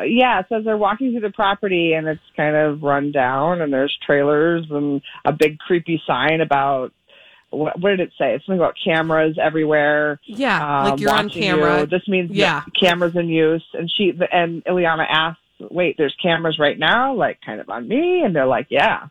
Yeah, 0.03 0.41
so 0.43 0.55
says 0.57 0.65
they're 0.65 0.77
walking 0.77 1.11
through 1.11 1.21
the 1.21 1.29
property 1.29 1.93
and 1.93 2.07
it's 2.07 2.21
kind 2.35 2.55
of 2.55 2.83
run 2.83 3.11
down 3.11 3.61
and 3.61 3.71
there's 3.71 3.97
trailers 4.05 4.65
and 4.69 5.01
a 5.23 5.31
big 5.31 5.57
creepy 5.59 6.01
sign 6.05 6.41
about 6.41 6.91
what, 7.51 7.79
what 7.79 7.91
did 7.91 8.01
it 8.01 8.11
say? 8.17 8.33
It's 8.35 8.45
something 8.45 8.59
about 8.59 8.75
cameras 8.83 9.37
everywhere. 9.41 10.19
Yeah, 10.25 10.57
um, 10.57 10.89
like 10.91 10.99
you're 10.99 11.13
on 11.13 11.29
camera. 11.29 11.81
you. 11.81 11.85
This 11.85 12.05
means 12.07 12.31
Yeah. 12.31 12.63
cameras 12.77 13.15
in 13.15 13.29
use. 13.29 13.63
And 13.73 13.89
she 13.89 14.11
and 14.31 14.63
Ileana 14.65 15.05
asks, 15.09 15.39
"Wait, 15.59 15.95
there's 15.97 16.15
cameras 16.21 16.59
right 16.59 16.77
now, 16.77 17.13
like 17.13 17.39
kind 17.45 17.61
of 17.61 17.69
on 17.69 17.87
me?" 17.87 18.23
And 18.23 18.35
they're 18.35 18.45
like, 18.45 18.67
"Yeah." 18.69 19.07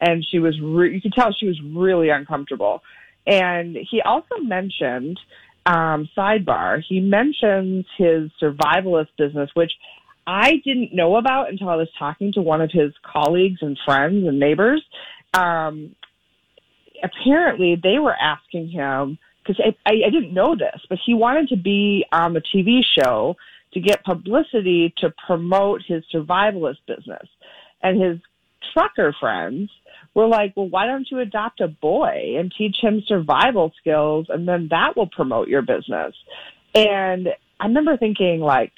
And 0.00 0.26
she 0.30 0.38
was, 0.38 0.60
re- 0.60 0.92
you 0.94 1.00
could 1.00 1.14
tell 1.14 1.32
she 1.32 1.46
was 1.46 1.58
really 1.62 2.10
uncomfortable. 2.10 2.82
And 3.26 3.76
he 3.90 4.02
also 4.02 4.36
mentioned, 4.42 5.18
um, 5.64 6.08
sidebar, 6.14 6.82
he 6.86 7.00
mentions 7.00 7.86
his 7.96 8.30
survivalist 8.40 9.08
business, 9.16 9.48
which 9.54 9.72
I 10.26 10.56
didn't 10.64 10.94
know 10.94 11.16
about 11.16 11.50
until 11.50 11.68
I 11.68 11.76
was 11.76 11.88
talking 11.98 12.32
to 12.32 12.42
one 12.42 12.60
of 12.60 12.70
his 12.72 12.92
colleagues 13.04 13.58
and 13.60 13.78
friends 13.84 14.26
and 14.26 14.40
neighbors. 14.40 14.82
Um, 15.34 15.94
apparently, 17.02 17.76
they 17.80 17.98
were 17.98 18.14
asking 18.14 18.68
him 18.68 19.18
because 19.42 19.62
I, 19.64 19.76
I, 19.88 20.06
I 20.06 20.10
didn't 20.10 20.34
know 20.34 20.56
this, 20.56 20.80
but 20.88 20.98
he 21.04 21.14
wanted 21.14 21.48
to 21.50 21.56
be 21.56 22.04
on 22.10 22.32
the 22.32 22.40
TV 22.40 22.80
show 22.98 23.36
to 23.72 23.80
get 23.80 24.04
publicity 24.04 24.92
to 24.98 25.12
promote 25.26 25.82
his 25.86 26.02
survivalist 26.12 26.78
business. 26.86 27.28
And 27.82 28.02
his 28.02 28.18
trucker 28.72 29.14
friends 29.20 29.70
were 30.14 30.26
like, 30.26 30.54
well, 30.56 30.68
why 30.68 30.86
don't 30.86 31.06
you 31.10 31.20
adopt 31.20 31.60
a 31.60 31.68
boy 31.68 32.36
and 32.38 32.52
teach 32.56 32.76
him 32.80 33.02
survival 33.06 33.72
skills 33.78 34.26
and 34.28 34.48
then 34.48 34.68
that 34.70 34.96
will 34.96 35.08
promote 35.08 35.48
your 35.48 35.62
business? 35.62 36.14
And 36.74 37.28
I 37.60 37.66
remember 37.66 37.96
thinking 37.96 38.40
like, 38.40 38.72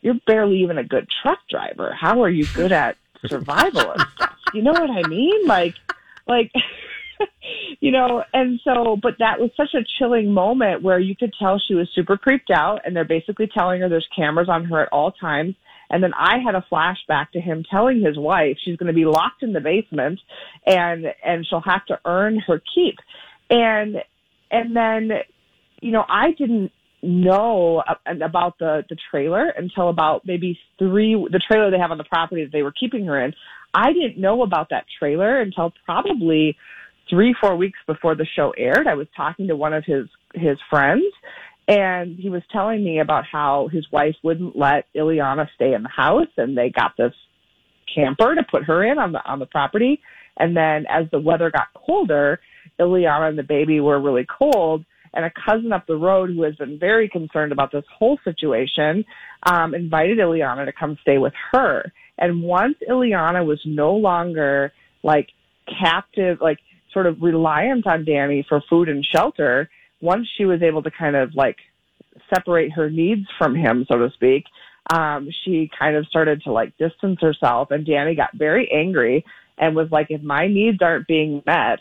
you're 0.00 0.20
barely 0.26 0.62
even 0.62 0.78
a 0.78 0.84
good 0.84 1.08
truck 1.22 1.38
driver. 1.50 1.94
How 1.98 2.22
are 2.22 2.30
you 2.30 2.46
good 2.54 2.72
at 2.72 2.96
survival 3.26 3.92
and 3.92 4.02
stuff? 4.14 4.36
You 4.54 4.62
know 4.62 4.72
what 4.72 4.90
I 4.90 5.06
mean? 5.08 5.46
Like, 5.46 5.74
like, 6.26 6.52
you 7.80 7.90
know, 7.90 8.22
and 8.32 8.60
so, 8.64 8.96
but 9.00 9.14
that 9.18 9.40
was 9.40 9.50
such 9.56 9.74
a 9.74 9.84
chilling 9.98 10.32
moment 10.32 10.82
where 10.82 10.98
you 10.98 11.16
could 11.16 11.32
tell 11.38 11.58
she 11.58 11.74
was 11.74 11.88
super 11.94 12.16
creeped 12.16 12.50
out 12.50 12.80
and 12.84 12.94
they're 12.94 13.04
basically 13.04 13.48
telling 13.52 13.80
her 13.80 13.88
there's 13.88 14.08
cameras 14.14 14.48
on 14.48 14.64
her 14.66 14.80
at 14.80 14.88
all 14.92 15.12
times. 15.12 15.54
And 15.90 16.02
then 16.02 16.12
I 16.14 16.38
had 16.44 16.54
a 16.54 16.64
flashback 16.70 17.30
to 17.32 17.40
him 17.40 17.64
telling 17.68 18.02
his 18.02 18.18
wife 18.18 18.58
she's 18.62 18.76
going 18.76 18.88
to 18.88 18.92
be 18.92 19.06
locked 19.06 19.42
in 19.42 19.54
the 19.54 19.60
basement 19.60 20.20
and, 20.66 21.06
and 21.24 21.46
she'll 21.46 21.62
have 21.62 21.86
to 21.86 21.98
earn 22.04 22.38
her 22.46 22.60
keep. 22.74 22.96
And, 23.48 23.96
and 24.50 24.76
then, 24.76 25.10
you 25.80 25.92
know, 25.92 26.04
I 26.06 26.32
didn't 26.32 26.72
know 27.02 27.82
uh, 27.88 27.94
about 28.22 28.58
the, 28.58 28.84
the 28.88 28.96
trailer 29.10 29.48
until 29.48 29.88
about 29.88 30.22
maybe 30.26 30.58
three, 30.78 31.14
the 31.30 31.40
trailer 31.50 31.70
they 31.70 31.78
have 31.78 31.90
on 31.90 31.98
the 31.98 32.04
property 32.04 32.44
that 32.44 32.52
they 32.52 32.62
were 32.62 32.72
keeping 32.72 33.06
her 33.06 33.22
in. 33.22 33.32
I 33.74 33.92
didn't 33.92 34.18
know 34.18 34.42
about 34.42 34.70
that 34.70 34.86
trailer 34.98 35.40
until 35.40 35.72
probably 35.84 36.56
three, 37.10 37.34
four 37.40 37.56
weeks 37.56 37.78
before 37.86 38.14
the 38.14 38.26
show 38.36 38.52
aired. 38.56 38.86
I 38.86 38.94
was 38.94 39.06
talking 39.16 39.48
to 39.48 39.56
one 39.56 39.72
of 39.72 39.84
his, 39.84 40.06
his 40.34 40.58
friends 40.68 41.04
and 41.68 42.18
he 42.18 42.30
was 42.30 42.42
telling 42.50 42.82
me 42.82 42.98
about 42.98 43.24
how 43.30 43.68
his 43.70 43.86
wife 43.92 44.16
wouldn't 44.22 44.56
let 44.56 44.86
Ileana 44.96 45.46
stay 45.54 45.74
in 45.74 45.82
the 45.82 45.90
house 45.90 46.28
and 46.38 46.56
they 46.56 46.70
got 46.70 46.92
this 46.96 47.12
camper 47.94 48.34
to 48.34 48.42
put 48.50 48.64
her 48.64 48.82
in 48.90 48.98
on 48.98 49.12
the 49.12 49.24
on 49.24 49.38
the 49.38 49.46
property. 49.46 50.00
And 50.38 50.56
then 50.56 50.86
as 50.88 51.04
the 51.10 51.20
weather 51.20 51.50
got 51.50 51.68
colder, 51.74 52.40
Ileana 52.80 53.28
and 53.28 53.38
the 53.38 53.42
baby 53.42 53.80
were 53.80 54.00
really 54.00 54.26
cold. 54.26 54.84
And 55.18 55.26
a 55.26 55.32
cousin 55.44 55.72
up 55.72 55.88
the 55.88 55.96
road 55.96 56.30
who 56.30 56.44
has 56.44 56.54
been 56.54 56.78
very 56.78 57.08
concerned 57.08 57.50
about 57.50 57.72
this 57.72 57.82
whole 57.98 58.20
situation 58.22 59.04
um, 59.42 59.74
invited 59.74 60.18
Ileana 60.18 60.64
to 60.64 60.72
come 60.72 60.96
stay 61.02 61.18
with 61.18 61.32
her. 61.50 61.92
And 62.18 62.40
once 62.40 62.76
Ileana 62.88 63.44
was 63.44 63.60
no 63.64 63.96
longer 63.96 64.72
like 65.02 65.30
captive, 65.66 66.38
like 66.40 66.60
sort 66.92 67.06
of 67.06 67.20
reliant 67.20 67.84
on 67.88 68.04
Danny 68.04 68.46
for 68.48 68.62
food 68.70 68.88
and 68.88 69.04
shelter, 69.04 69.68
once 70.00 70.28
she 70.36 70.44
was 70.44 70.62
able 70.62 70.84
to 70.84 70.90
kind 70.92 71.16
of 71.16 71.34
like 71.34 71.56
separate 72.32 72.70
her 72.70 72.88
needs 72.88 73.26
from 73.38 73.56
him, 73.56 73.86
so 73.90 73.98
to 73.98 74.12
speak, 74.14 74.44
um, 74.92 75.30
she 75.44 75.68
kind 75.76 75.96
of 75.96 76.06
started 76.06 76.42
to 76.44 76.52
like 76.52 76.78
distance 76.78 77.18
herself. 77.20 77.72
And 77.72 77.84
Danny 77.84 78.14
got 78.14 78.30
very 78.34 78.70
angry 78.72 79.24
and 79.58 79.74
was 79.74 79.88
like, 79.90 80.06
if 80.10 80.22
my 80.22 80.46
needs 80.46 80.78
aren't 80.80 81.08
being 81.08 81.42
met, 81.44 81.80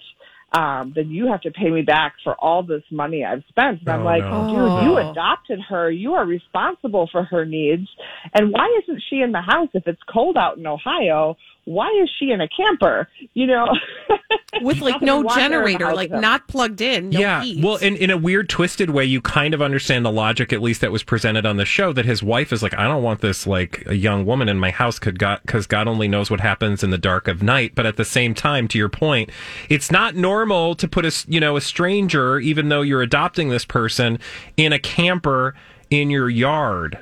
um, 0.53 0.93
then 0.95 1.09
you 1.09 1.27
have 1.27 1.41
to 1.41 1.51
pay 1.51 1.69
me 1.69 1.81
back 1.81 2.13
for 2.23 2.33
all 2.35 2.63
this 2.63 2.83
money 2.89 3.23
I've 3.25 3.43
spent. 3.49 3.81
And 3.81 3.89
I'm 3.89 4.01
Oh, 4.01 4.05
like, 4.05 4.23
no. 4.23 4.47
dude, 4.47 4.83
you 4.85 4.97
Oh. 4.97 5.11
adopted 5.11 5.59
her. 5.61 5.91
You 5.91 6.13
are 6.13 6.25
responsible 6.25 7.07
for 7.11 7.23
her 7.23 7.45
needs. 7.45 7.87
And 8.33 8.51
why 8.51 8.79
isn't 8.83 9.03
she 9.09 9.21
in 9.21 9.31
the 9.33 9.41
house 9.41 9.69
if 9.73 9.87
it's 9.87 10.01
cold 10.03 10.37
out 10.37 10.57
in 10.57 10.65
Ohio? 10.65 11.35
Why 11.67 11.89
is 12.01 12.09
she 12.17 12.31
in 12.31 12.39
a 12.39 12.47
camper? 12.47 13.09
You 13.33 13.45
know, 13.45 13.67
With 14.61 14.79
like 14.79 15.01
no 15.01 15.17
wants 15.19 15.35
her 15.35 15.41
in 15.41 15.51
the 15.51 15.57
generator, 15.57 15.93
like 15.93 16.09
with 16.09 16.21
not 16.21 16.47
plugged 16.47 16.79
in. 16.79 17.09
No 17.09 17.19
yeah. 17.19 17.43
heat. 17.43 17.61
Well, 17.61 17.75
in, 17.75 17.97
in 17.97 18.09
a 18.09 18.15
weird, 18.15 18.47
twisted 18.47 18.89
way, 18.91 19.03
you 19.03 19.19
kind 19.19 19.53
of 19.53 19.61
understand 19.61 20.05
the 20.05 20.11
logic, 20.11 20.53
at 20.53 20.61
least 20.61 20.79
that 20.79 20.93
was 20.93 21.03
presented 21.03 21.45
on 21.45 21.57
the 21.57 21.65
show, 21.65 21.91
that 21.91 22.05
his 22.05 22.23
wife 22.23 22.53
is 22.53 22.63
like, 22.63 22.73
I 22.75 22.83
don't 22.85 23.03
want 23.03 23.19
this, 23.19 23.45
like, 23.45 23.83
a 23.85 23.95
young 23.97 24.25
woman 24.25 24.47
in 24.47 24.57
my 24.57 24.71
house 24.71 24.97
could 24.97 25.19
got, 25.19 25.45
cause 25.45 25.67
God 25.67 25.89
only 25.89 26.07
knows 26.07 26.31
what 26.31 26.39
happens 26.39 26.85
in 26.85 26.89
the 26.89 26.97
dark 26.97 27.27
of 27.27 27.43
night. 27.43 27.75
But 27.75 27.85
at 27.85 27.97
the 27.97 28.05
same 28.05 28.33
time, 28.33 28.69
to 28.69 28.77
your 28.77 28.87
point, 28.87 29.29
it's 29.67 29.91
not 29.91 30.15
normal 30.15 30.73
to 30.75 30.87
put 30.87 31.03
a, 31.03 31.09
s- 31.09 31.25
you 31.27 31.41
know, 31.41 31.57
a 31.57 31.61
stranger, 31.61 32.39
even 32.39 32.69
though 32.69 32.81
you're 32.81 33.01
adopting 33.01 33.49
this 33.49 33.65
person, 33.65 34.19
in 34.55 34.71
a 34.71 34.79
camper 34.79 35.53
in 35.89 36.09
your 36.09 36.29
yard. 36.29 36.97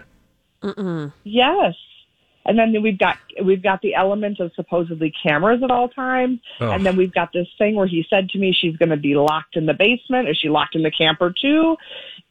Yes. 1.24 1.76
And 2.46 2.60
then 2.60 2.76
we've 2.82 2.98
got 2.98 3.18
we've 3.44 3.64
got 3.64 3.82
the 3.82 3.96
element 3.96 4.40
of 4.40 4.52
supposedly 4.56 5.12
cameras 5.24 5.62
at 5.64 5.72
all 5.72 5.90
times, 5.90 6.40
Ugh. 6.60 6.70
and 6.70 6.86
then 6.86 6.96
we've 6.96 7.14
got 7.14 7.34
this 7.34 7.48
thing 7.58 7.76
where 7.76 7.88
he 7.88 8.06
said 8.10 8.30
to 8.30 8.38
me 8.38 8.54
she's 8.54 8.78
going 8.78 8.90
to 8.90 8.98
be 8.98 9.16
locked 9.16 9.56
in 9.56 9.66
the 9.66 9.74
basement. 9.74 10.30
Is 10.30 10.38
she 10.38 10.50
locked 10.50 10.76
in 10.76 10.84
the 10.84 10.92
camper 10.92 11.34
too? 11.40 11.76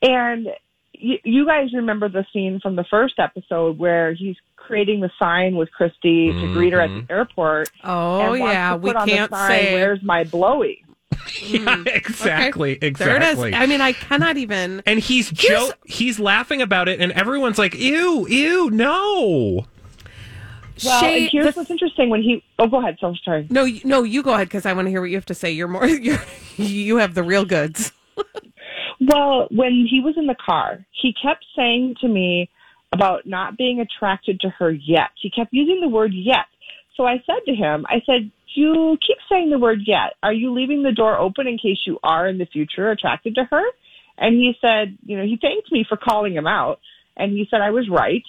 And 0.03 0.49
you, 0.93 1.19
you 1.25 1.47
guys 1.47 1.73
remember 1.73 2.09
the 2.09 2.25
scene 2.33 2.61
from 2.61 2.77
the 2.77 2.85
first 2.85 3.15
episode 3.19 3.79
where 3.79 4.15
he's 4.15 4.37
creating 4.57 5.01
the 5.01 5.11
sign 5.19 5.57
with 5.57 5.71
Christy 5.73 6.33
to 6.33 6.53
greet 6.55 6.73
her 6.73 6.81
at 6.81 6.91
mm-hmm. 6.91 7.07
the 7.07 7.13
airport. 7.13 7.71
oh 7.83 8.21
and 8.21 8.41
wants 8.41 8.55
yeah, 8.55 8.71
to 8.71 8.77
we 8.79 8.91
on 8.93 9.09
can't 9.09 9.31
sign, 9.31 9.49
say. 9.51 9.75
Where's 9.75 10.03
my 10.03 10.25
blowy? 10.25 10.85
Yeah, 11.41 11.59
mm, 11.59 11.87
exactly. 11.87 12.77
Okay. 12.77 12.91
There 12.91 13.17
it 13.17 13.23
Exactly. 13.23 13.55
I 13.55 13.67
mean, 13.67 13.81
I 13.81 13.93
cannot 13.93 14.37
even. 14.37 14.83
and 14.87 15.01
he's 15.01 15.31
jo- 15.31 15.73
he's 15.85 16.21
laughing 16.21 16.61
about 16.61 16.89
it, 16.89 17.01
and 17.01 17.13
everyone's 17.13 17.59
like, 17.59 17.75
"Ew, 17.75 18.27
ew, 18.29 18.71
no." 18.71 19.65
Well, 20.85 21.01
Shay, 21.01 21.23
and 21.25 21.31
here's 21.31 21.55
the- 21.55 21.61
what's 21.61 21.71
interesting 21.71 22.09
when 22.11 22.23
he. 22.23 22.43
Oh, 22.59 22.67
go 22.67 22.79
ahead. 22.81 22.97
So 23.01 23.15
sorry. 23.25 23.47
no, 23.51 23.65
you- 23.65 23.83
no, 23.85 24.03
you 24.03 24.23
go 24.23 24.35
ahead 24.35 24.49
because 24.49 24.67
I 24.67 24.73
want 24.73 24.87
to 24.87 24.91
hear 24.91 25.01
what 25.01 25.11
you 25.11 25.17
have 25.17 25.27
to 25.27 25.35
say. 25.35 25.51
You're 25.51 25.69
more. 25.69 25.87
You're, 25.87 26.19
you 26.57 26.97
have 26.97 27.15
the 27.15 27.23
real 27.23 27.45
goods. 27.45 27.93
Well, 29.01 29.49
when 29.51 29.87
he 29.91 30.01
was 30.01 30.15
in 30.17 30.27
the 30.29 30.37
car, 30.37 30.85
he 30.93 31.13
kept 31.21 31.45
saying 31.57 31.97
to 32.01 32.09
me 32.09 32.49
about 32.93 33.27
not 33.27 33.57
being 33.59 33.81
attracted 33.81 34.41
to 34.41 34.49
her 34.51 34.71
yet. 34.71 35.11
He 35.21 35.31
kept 35.31 35.53
using 35.53 35.81
the 35.81 35.89
word 35.89 36.13
yet. 36.15 36.47
So 36.97 37.05
I 37.05 37.17
said 37.27 37.41
to 37.47 37.55
him, 37.55 37.85
I 37.89 38.03
said, 38.07 38.31
you 38.55 38.97
keep 39.05 39.19
saying 39.29 39.51
the 39.51 39.59
word 39.59 39.81
yet. 39.85 40.15
Are 40.23 40.33
you 40.33 40.53
leaving 40.53 40.85
the 40.85 40.93
door 40.93 41.19
open 41.19 41.49
in 41.49 41.59
case 41.59 41.79
you 41.87 41.99
are 42.05 42.29
in 42.29 42.39
the 42.39 42.47
future 42.47 42.91
attracted 42.93 43.35
to 43.35 43.45
her? 43.45 43.65
And 44.17 44.37
he 44.37 44.55
said, 44.61 44.97
you 45.05 45.19
know, 45.19 45.25
he 45.25 45.37
thanked 45.37 45.73
me 45.73 45.85
for 45.87 45.97
calling 45.97 46.33
him 46.35 46.47
out. 46.47 46.79
And 47.17 47.33
he 47.33 47.49
said 47.51 47.61
I 47.61 47.71
was 47.73 47.89
right. 47.91 48.23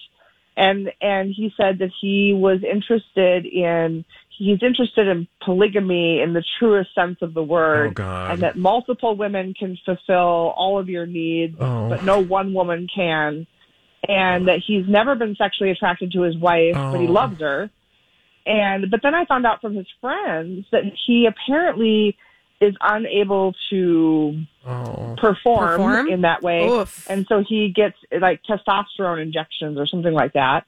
And, 0.58 0.92
and 1.02 1.34
he 1.36 1.52
said 1.58 1.80
that 1.80 1.92
he 2.02 2.34
was 2.34 2.60
interested 2.64 3.46
in, 3.46 4.06
he's 4.38 4.64
interested 4.64 5.08
in 5.08 5.28
polygamy 5.44 6.22
in 6.22 6.34
the 6.34 6.44
truest 6.60 6.96
sense 6.96 7.18
of 7.22 7.34
the 7.34 7.44
word. 7.44 7.90
Oh, 7.90 7.94
God. 7.94 8.32
And 8.32 8.44
that 8.44 8.58
multiple 8.58 9.16
women 9.16 9.54
can 9.54 9.78
fulfill 9.86 10.54
all 10.56 10.80
of 10.80 10.88
your 10.88 11.06
needs, 11.06 11.58
Oh. 11.60 11.90
but 11.90 12.04
no 12.06 12.20
one 12.24 12.54
woman 12.54 12.88
can. 12.94 13.48
And 14.08 14.48
that 14.48 14.60
he's 14.66 14.88
never 14.88 15.16
been 15.16 15.36
sexually 15.36 15.72
attracted 15.72 16.12
to 16.14 16.22
his 16.22 16.38
wife, 16.38 16.74
but 16.74 17.00
he 17.00 17.08
Oh. 17.08 17.12
loves 17.12 17.40
her. 17.42 17.70
And 18.46 18.92
but 18.92 19.02
then 19.02 19.16
I 19.16 19.26
found 19.26 19.46
out 19.46 19.60
from 19.60 19.76
his 19.76 19.88
friends 20.00 20.68
that 20.72 20.84
he 21.08 21.26
apparently 21.26 22.16
is 22.62 22.76
unable 22.82 23.54
to 23.70 24.42
Oh. 24.66 25.16
perform, 25.18 25.68
Perform? 25.78 26.08
in 26.10 26.22
that 26.22 26.42
way, 26.42 26.68
Oof. 26.68 27.08
and 27.10 27.28
so 27.28 27.44
he 27.48 27.70
gets 27.70 27.96
like 28.12 28.42
testosterone 28.44 29.22
injections 29.22 29.78
or 29.78 29.86
something 29.86 30.14
like 30.14 30.34
that. 30.34 30.66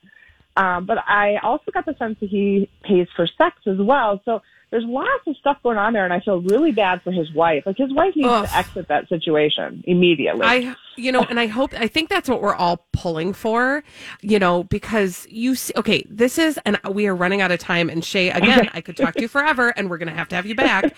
Um, 0.55 0.85
but 0.85 0.97
I 0.99 1.37
also 1.37 1.71
got 1.71 1.85
the 1.85 1.95
sense 1.97 2.19
that 2.19 2.29
he 2.29 2.69
pays 2.83 3.07
for 3.15 3.25
sex 3.27 3.55
as 3.65 3.77
well. 3.77 4.21
So 4.25 4.41
there's 4.69 4.83
lots 4.85 5.25
of 5.27 5.37
stuff 5.37 5.57
going 5.63 5.77
on 5.77 5.93
there, 5.93 6.03
and 6.03 6.13
I 6.13 6.19
feel 6.19 6.41
really 6.41 6.71
bad 6.71 7.01
for 7.01 7.11
his 7.11 7.31
wife. 7.33 7.63
Like 7.65 7.77
his 7.77 7.93
wife 7.93 8.13
needs 8.15 8.27
Ugh. 8.27 8.45
to 8.45 8.55
exit 8.55 8.87
that 8.89 9.07
situation 9.07 9.83
immediately. 9.87 10.45
I, 10.45 10.75
you 10.97 11.11
know, 11.11 11.23
and 11.23 11.39
I 11.39 11.47
hope, 11.47 11.73
I 11.73 11.87
think 11.87 12.09
that's 12.09 12.27
what 12.27 12.41
we're 12.41 12.55
all 12.55 12.85
pulling 12.91 13.31
for, 13.31 13.83
you 14.21 14.39
know, 14.39 14.65
because 14.65 15.25
you 15.29 15.55
see, 15.55 15.71
okay, 15.77 16.05
this 16.09 16.37
is, 16.37 16.59
and 16.65 16.79
we 16.91 17.07
are 17.07 17.15
running 17.15 17.39
out 17.39 17.51
of 17.51 17.59
time. 17.59 17.89
And 17.89 18.03
Shay, 18.03 18.29
again, 18.29 18.69
I 18.73 18.81
could 18.81 18.97
talk 18.97 19.13
to 19.13 19.21
you 19.21 19.27
forever 19.27 19.69
and 19.69 19.89
we're 19.89 19.99
going 19.99 20.09
to 20.09 20.15
have 20.15 20.27
to 20.29 20.35
have 20.35 20.45
you 20.45 20.55
back. 20.55 20.95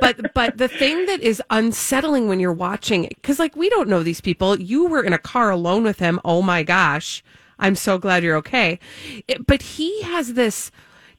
But, 0.00 0.34
but 0.34 0.58
the 0.58 0.68
thing 0.68 1.06
that 1.06 1.20
is 1.20 1.40
unsettling 1.50 2.28
when 2.28 2.40
you're 2.40 2.52
watching, 2.52 3.04
it, 3.04 3.14
because 3.16 3.38
like 3.38 3.54
we 3.54 3.68
don't 3.68 3.88
know 3.88 4.02
these 4.02 4.20
people, 4.20 4.58
you 4.58 4.86
were 4.86 5.02
in 5.02 5.12
a 5.12 5.18
car 5.18 5.50
alone 5.50 5.84
with 5.84 5.98
him. 5.98 6.18
Oh 6.24 6.42
my 6.42 6.62
gosh. 6.62 7.22
I'm 7.58 7.76
so 7.76 7.98
glad 7.98 8.24
you're 8.24 8.36
okay. 8.38 8.80
It- 9.28 9.46
but 9.46 9.62
he 9.62 10.02
has 10.02 10.32
this, 10.34 10.72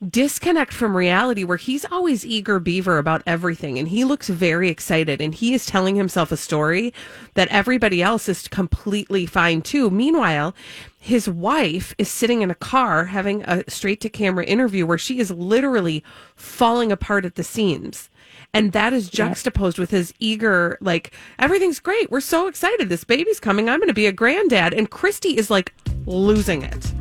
disconnect 0.09 0.73
from 0.73 0.95
reality 0.95 1.43
where 1.43 1.57
he's 1.57 1.85
always 1.85 2.25
eager 2.25 2.59
beaver 2.59 2.97
about 2.97 3.23
everything 3.25 3.77
and 3.77 3.87
he 3.87 4.03
looks 4.03 4.29
very 4.29 4.69
excited 4.69 5.21
and 5.21 5.35
he 5.35 5.53
is 5.53 5.65
telling 5.65 5.95
himself 5.95 6.31
a 6.31 6.37
story 6.37 6.93
that 7.35 7.47
everybody 7.49 8.01
else 8.01 8.27
is 8.27 8.47
completely 8.47 9.25
fine 9.25 9.61
too. 9.61 9.89
Meanwhile, 9.89 10.53
his 10.99 11.27
wife 11.27 11.93
is 11.97 12.09
sitting 12.09 12.41
in 12.41 12.51
a 12.51 12.55
car 12.55 13.05
having 13.05 13.43
a 13.43 13.69
straight 13.69 14.01
to 14.01 14.09
camera 14.09 14.45
interview 14.45 14.85
where 14.85 14.97
she 14.97 15.19
is 15.19 15.31
literally 15.31 16.03
falling 16.35 16.91
apart 16.91 17.25
at 17.25 17.35
the 17.35 17.43
seams. 17.43 18.09
And 18.53 18.71
that 18.71 18.93
is 18.93 19.09
juxtaposed 19.09 19.79
with 19.79 19.89
his 19.89 20.13
eager, 20.19 20.77
like, 20.79 21.11
everything's 21.39 21.79
great. 21.79 22.11
We're 22.11 22.21
so 22.21 22.47
excited. 22.47 22.87
This 22.87 23.03
baby's 23.03 23.39
coming. 23.39 23.67
I'm 23.67 23.79
going 23.79 23.87
to 23.87 23.95
be 23.95 24.05
a 24.05 24.11
granddad. 24.11 24.75
And 24.75 24.89
Christy 24.89 25.35
is 25.37 25.49
like 25.49 25.73
losing 26.05 26.61
it. 26.61 26.93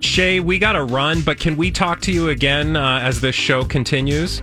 Shay, 0.00 0.40
we 0.40 0.58
got 0.58 0.72
to 0.72 0.84
run, 0.84 1.22
but 1.22 1.38
can 1.38 1.56
we 1.56 1.70
talk 1.70 2.00
to 2.02 2.12
you 2.12 2.28
again 2.28 2.76
uh, 2.76 3.00
as 3.02 3.20
this 3.20 3.34
show 3.34 3.64
continues? 3.64 4.42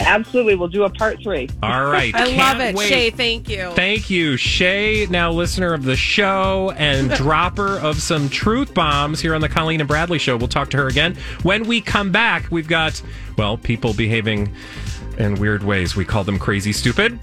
Absolutely, 0.00 0.54
we'll 0.56 0.68
do 0.68 0.84
a 0.84 0.90
part 0.90 1.22
three. 1.22 1.48
All 1.62 1.86
right. 1.86 2.14
I 2.14 2.26
Can't 2.26 2.36
love 2.36 2.60
it. 2.60 2.74
wait. 2.74 2.88
Shay, 2.88 3.10
thank 3.10 3.48
you. 3.48 3.70
Thank 3.74 4.10
you, 4.10 4.36
Shay, 4.36 5.06
now 5.08 5.30
listener 5.30 5.72
of 5.72 5.84
the 5.84 5.96
show 5.96 6.72
and 6.76 7.10
dropper 7.16 7.78
of 7.78 8.00
some 8.02 8.28
truth 8.28 8.74
bombs 8.74 9.20
here 9.20 9.34
on 9.34 9.40
the 9.40 9.48
Colleen 9.48 9.80
and 9.80 9.88
Bradley 9.88 10.18
show. 10.18 10.36
We'll 10.36 10.48
talk 10.48 10.68
to 10.70 10.76
her 10.78 10.88
again. 10.88 11.16
When 11.42 11.64
we 11.66 11.80
come 11.80 12.10
back, 12.12 12.50
we've 12.50 12.68
got, 12.68 13.00
well, 13.38 13.56
people 13.56 13.94
behaving 13.94 14.52
in 15.18 15.36
weird 15.36 15.62
ways. 15.62 15.96
We 15.96 16.04
call 16.04 16.24
them 16.24 16.38
crazy 16.38 16.72
stupid. 16.72 17.18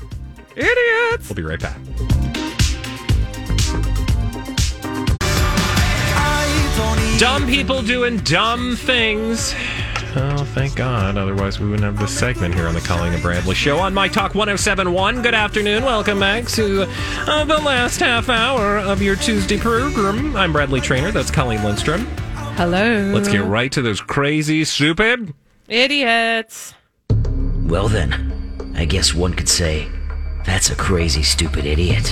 Idiots. 0.55 1.29
We'll 1.29 1.35
be 1.35 1.43
right 1.43 1.59
back. 1.59 1.77
Dumb 7.21 7.45
people 7.45 7.83
doing 7.83 8.17
dumb 8.17 8.75
things. 8.75 9.53
Oh, 10.15 10.43
thank 10.55 10.75
God. 10.75 11.19
Otherwise, 11.19 11.59
we 11.59 11.69
wouldn't 11.69 11.83
have 11.83 11.99
this 11.99 12.17
segment 12.17 12.55
here 12.55 12.67
on 12.67 12.73
the 12.73 12.81
Colleen 12.81 13.13
and 13.13 13.21
Bradley 13.21 13.53
Show 13.53 13.77
on 13.77 13.93
My 13.93 14.07
Talk 14.07 14.33
1071. 14.33 15.21
Good 15.21 15.35
afternoon. 15.35 15.83
Welcome 15.83 16.19
back 16.19 16.47
to 16.47 16.87
uh, 17.27 17.43
the 17.43 17.59
last 17.59 17.99
half 17.99 18.27
hour 18.27 18.79
of 18.79 19.03
your 19.03 19.15
Tuesday 19.15 19.59
program. 19.59 20.35
I'm 20.35 20.51
Bradley 20.51 20.81
Traynor. 20.81 21.11
That's 21.11 21.29
Colleen 21.29 21.63
Lindstrom. 21.63 22.07
Hello. 22.55 23.11
Let's 23.13 23.27
get 23.27 23.43
right 23.43 23.71
to 23.71 23.83
those 23.83 24.01
crazy, 24.01 24.63
stupid. 24.63 25.35
Idiots. 25.67 26.73
Well, 27.67 27.87
then, 27.87 28.73
I 28.75 28.85
guess 28.85 29.13
one 29.13 29.35
could 29.35 29.47
say 29.47 29.87
that's 30.43 30.71
a 30.71 30.75
crazy, 30.75 31.21
stupid 31.21 31.67
idiot. 31.67 32.05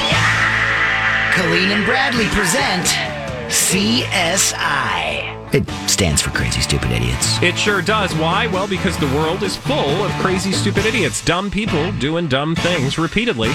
Colleen 1.33 1.71
and 1.71 1.83
Bradley 1.83 2.27
present 2.27 3.18
CSI. 3.49 5.37
It 5.53 5.67
stands 5.89 6.21
for 6.21 6.29
Crazy 6.29 6.61
Stupid 6.61 6.91
Idiots. 6.91 7.41
It 7.41 7.57
sure 7.57 7.81
does. 7.81 8.13
Why? 8.15 8.45
Well, 8.47 8.67
because 8.67 8.97
the 8.99 9.07
world 9.07 9.41
is 9.41 9.55
full 9.55 10.03
of 10.05 10.11
crazy, 10.21 10.51
stupid 10.51 10.85
idiots. 10.85 11.25
Dumb 11.25 11.49
people 11.49 11.91
doing 11.93 12.27
dumb 12.27 12.55
things 12.55 12.99
repeatedly, 12.99 13.49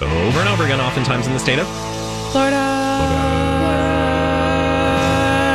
over 0.00 0.40
and 0.40 0.48
over 0.48 0.64
again, 0.64 0.80
oftentimes 0.80 1.26
in 1.26 1.34
the 1.34 1.38
state 1.38 1.58
of 1.58 1.66
Florida. 2.32 2.56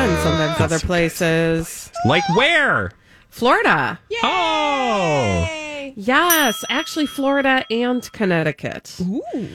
And 0.06 0.20
sometimes 0.22 0.60
other 0.62 0.80
places. 0.80 1.92
like 2.06 2.24
where? 2.36 2.92
Florida. 3.30 4.00
Oh, 4.24 5.48
Yes, 5.96 6.64
actually, 6.70 7.08
Florida 7.08 7.66
and 7.72 8.10
Connecticut. 8.12 8.96
Ooh. 9.02 9.50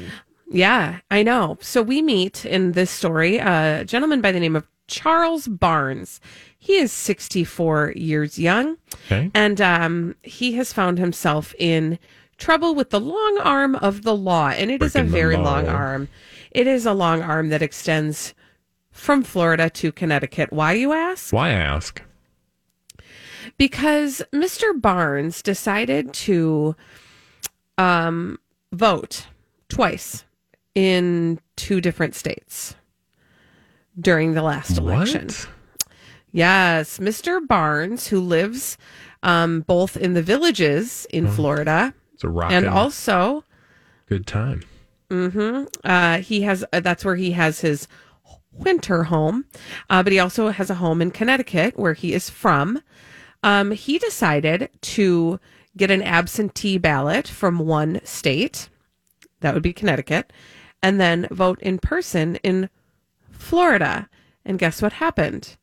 Yeah, 0.54 1.00
I 1.10 1.22
know. 1.22 1.58
So 1.60 1.82
we 1.82 2.02
meet 2.02 2.44
in 2.44 2.72
this 2.72 2.90
story 2.90 3.38
a 3.38 3.84
gentleman 3.84 4.20
by 4.20 4.32
the 4.32 4.40
name 4.40 4.56
of 4.56 4.66
Charles 4.86 5.48
Barnes. 5.48 6.20
He 6.58 6.76
is 6.76 6.92
64 6.92 7.92
years 7.96 8.38
young. 8.38 8.76
Okay. 9.06 9.30
And 9.34 9.60
um, 9.60 10.14
he 10.22 10.52
has 10.52 10.72
found 10.72 10.98
himself 10.98 11.54
in 11.58 11.98
trouble 12.36 12.74
with 12.74 12.90
the 12.90 13.00
long 13.00 13.38
arm 13.42 13.76
of 13.76 14.02
the 14.02 14.14
law. 14.14 14.48
And 14.48 14.70
it 14.70 14.82
is 14.82 14.94
a 14.94 15.00
Breaking 15.00 15.12
very 15.12 15.36
long 15.36 15.68
arm. 15.68 16.08
It 16.50 16.66
is 16.66 16.86
a 16.86 16.92
long 16.92 17.22
arm 17.22 17.48
that 17.48 17.62
extends 17.62 18.34
from 18.90 19.22
Florida 19.22 19.68
to 19.70 19.92
Connecticut. 19.92 20.52
Why, 20.52 20.72
you 20.72 20.92
ask? 20.92 21.32
why 21.32 21.50
ask? 21.50 22.00
because 23.56 24.22
Mr. 24.32 24.80
Barnes 24.80 25.42
decided 25.42 26.12
to 26.12 26.76
um, 27.78 28.38
vote 28.72 29.26
twice 29.68 30.24
in 30.74 31.40
two 31.56 31.80
different 31.80 32.14
states 32.14 32.74
during 33.98 34.34
the 34.34 34.42
last 34.42 34.78
election. 34.78 35.26
What? 35.26 35.48
Yes, 36.32 36.98
Mr. 36.98 37.46
Barnes, 37.46 38.08
who 38.08 38.20
lives 38.20 38.76
um, 39.22 39.60
both 39.60 39.96
in 39.96 40.14
the 40.14 40.22
villages 40.22 41.06
in 41.10 41.28
Florida 41.28 41.94
It's 42.12 42.24
a 42.24 42.28
rockin' 42.28 42.56
and 42.58 42.66
also 42.66 43.44
good 44.08 44.26
time. 44.26 44.62
uh, 45.84 46.18
he 46.18 46.42
has 46.42 46.64
uh, 46.72 46.80
that's 46.80 47.04
where 47.04 47.14
he 47.14 47.32
has 47.32 47.60
his 47.60 47.86
winter 48.52 49.04
home, 49.04 49.44
uh, 49.90 50.02
but 50.02 50.12
he 50.12 50.18
also 50.18 50.48
has 50.50 50.70
a 50.70 50.74
home 50.76 51.00
in 51.00 51.10
Connecticut 51.10 51.78
where 51.78 51.92
he 51.94 52.12
is 52.12 52.28
from. 52.30 52.80
Um, 53.42 53.70
he 53.72 53.98
decided 53.98 54.70
to 54.80 55.38
get 55.76 55.90
an 55.90 56.02
absentee 56.02 56.78
ballot 56.78 57.28
from 57.28 57.58
one 57.58 58.00
state, 58.04 58.68
that 59.40 59.54
would 59.54 59.62
be 59.62 59.72
Connecticut, 59.72 60.32
and 60.84 61.00
then 61.00 61.26
vote 61.30 61.58
in 61.62 61.78
person 61.78 62.36
in 62.36 62.68
Florida. 63.30 64.06
And 64.44 64.58
guess 64.58 64.82
what 64.82 64.92
happened? 64.94 65.56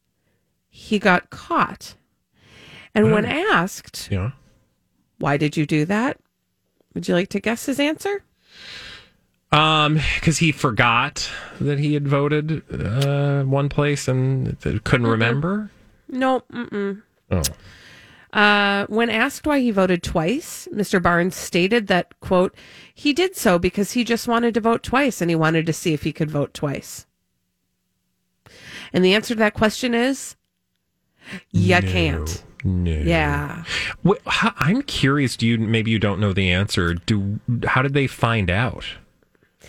He 0.68 0.98
got 0.98 1.30
caught. 1.30 1.94
And 2.96 3.12
when 3.12 3.26
asked, 3.26 4.10
Yeah. 4.12 4.32
why 5.20 5.38
did 5.38 5.56
you 5.56 5.66
do 5.68 5.86
that? 5.86 6.18
Would 6.96 7.08
you 7.08 7.14
like 7.14 7.30
to 7.30 7.40
guess 7.40 7.68
his 7.68 7.80
answer? 7.80 8.24
Um, 9.52 10.00
because 10.16 10.40
he 10.40 10.52
forgot 10.52 11.30
that 11.60 11.78
he 11.78 11.94
had 11.94 12.08
voted 12.08 12.64
uh, 12.74 13.44
one 13.44 13.70
place 13.70 14.08
and 14.08 14.58
couldn't 14.84 15.08
remember. 15.08 15.70
No, 16.10 16.42
mm-mm. 16.52 17.04
Oh, 17.30 17.42
Uh, 18.34 18.86
when 18.88 19.10
asked 19.10 19.46
why 19.46 19.60
he 19.60 19.72
voted 19.72 20.02
twice, 20.04 20.68
Mr. 20.74 21.02
Barnes 21.04 21.36
stated 21.36 21.88
that, 21.88 22.18
quote, 22.22 22.56
he 22.94 23.12
did 23.12 23.36
so 23.36 23.60
because 23.60 23.92
he 23.92 24.04
just 24.06 24.28
wanted 24.28 24.54
to 24.54 24.62
vote 24.62 24.84
twice 24.84 25.20
and 25.22 25.30
he 25.30 25.36
wanted 25.36 25.66
to 25.66 25.74
see 25.74 25.94
if 25.94 26.04
he 26.04 26.14
could 26.14 26.32
vote 26.32 26.54
twice. 26.54 27.06
And 28.94 29.04
the 29.04 29.14
answer 29.14 29.34
to 29.34 29.40
that 29.40 29.54
question 29.54 29.94
is, 29.94 30.36
you 31.52 31.76
can't. 31.82 32.44
no. 32.64 32.92
Yeah. 32.92 33.64
I'm 34.34 34.82
curious. 34.84 35.36
Do 35.38 35.46
you 35.48 35.58
maybe 35.58 35.92
you 35.92 36.00
don't 36.00 36.20
know 36.20 36.34
the 36.34 36.52
answer? 36.52 36.94
Do 36.94 37.40
how 37.66 37.82
did 37.82 37.94
they 37.94 38.08
find 38.08 38.50
out 38.50 38.86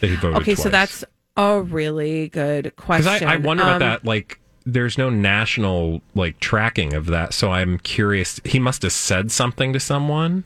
that 0.00 0.08
he 0.10 0.16
voted? 0.16 0.40
Okay, 0.42 0.54
so 0.54 0.68
that's 0.68 1.04
a 1.36 1.62
really 1.62 2.28
good 2.28 2.74
question. 2.76 3.28
I, 3.28 3.34
I 3.34 3.36
wonder 3.36 3.62
about 3.64 3.74
Um, 3.74 3.78
that. 3.80 4.04
Like, 4.04 4.40
there's 4.64 4.98
no 4.98 5.10
national 5.10 6.02
like 6.14 6.38
tracking 6.40 6.94
of 6.94 7.06
that. 7.06 7.34
So 7.34 7.52
I'm 7.52 7.78
curious. 7.78 8.40
He 8.44 8.58
must 8.58 8.82
have 8.82 8.92
said 8.92 9.30
something 9.30 9.72
to 9.72 9.80
someone. 9.80 10.44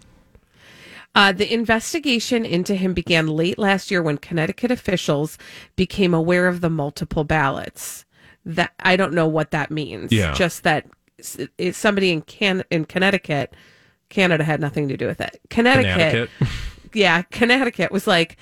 Uh, 1.14 1.32
the 1.32 1.50
investigation 1.52 2.44
into 2.44 2.74
him 2.74 2.92
began 2.92 3.26
late 3.26 3.58
last 3.58 3.90
year 3.90 4.02
when 4.02 4.18
Connecticut 4.18 4.70
officials 4.70 5.38
became 5.74 6.12
aware 6.12 6.46
of 6.46 6.60
the 6.60 6.68
multiple 6.68 7.24
ballots. 7.24 8.04
That 8.44 8.72
I 8.80 8.96
don't 8.96 9.14
know 9.14 9.26
what 9.26 9.50
that 9.50 9.70
means. 9.70 10.12
Yeah. 10.12 10.34
Just 10.34 10.62
that 10.64 10.86
somebody 11.72 12.10
in 12.10 12.22
Can 12.22 12.64
in 12.70 12.84
Connecticut, 12.84 13.54
Canada 14.08 14.44
had 14.44 14.60
nothing 14.60 14.88
to 14.88 14.96
do 14.96 15.06
with 15.06 15.20
it. 15.20 15.40
Connecticut, 15.50 15.94
Connecticut. 15.94 16.30
yeah, 16.92 17.22
Connecticut 17.22 17.90
was 17.90 18.06
like, 18.06 18.36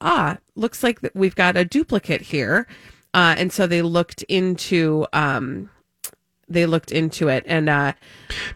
ah, 0.00 0.38
looks 0.54 0.82
like 0.82 1.00
we've 1.14 1.34
got 1.34 1.56
a 1.56 1.64
duplicate 1.64 2.20
here, 2.20 2.66
uh, 3.14 3.34
and 3.38 3.52
so 3.52 3.66
they 3.66 3.82
looked 3.82 4.22
into 4.24 5.06
um, 5.12 5.70
they 6.48 6.66
looked 6.66 6.90
into 6.92 7.28
it, 7.28 7.44
and 7.46 7.68
uh, 7.68 7.92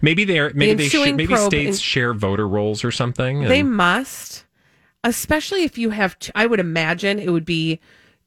Maybe 0.01 0.25
they're 0.25 0.53
maybe 0.55 0.75
they 0.75 0.85
ensuing 0.85 1.07
should, 1.11 1.17
maybe 1.17 1.37
states 1.37 1.77
in- 1.79 1.83
share 1.83 2.13
voter 2.15 2.47
rolls 2.49 2.85
or 2.85 2.91
something. 2.91 3.43
and- 3.43 3.51
They 3.51 3.63
must, 3.63 4.45
especially 5.05 5.65
if 5.65 5.79
you 5.79 5.91
have. 5.91 6.19
T- 6.19 6.33
I 6.35 6.47
would 6.47 6.61
imagine 6.61 7.19
it 7.19 7.31
would 7.31 7.45
be 7.45 7.81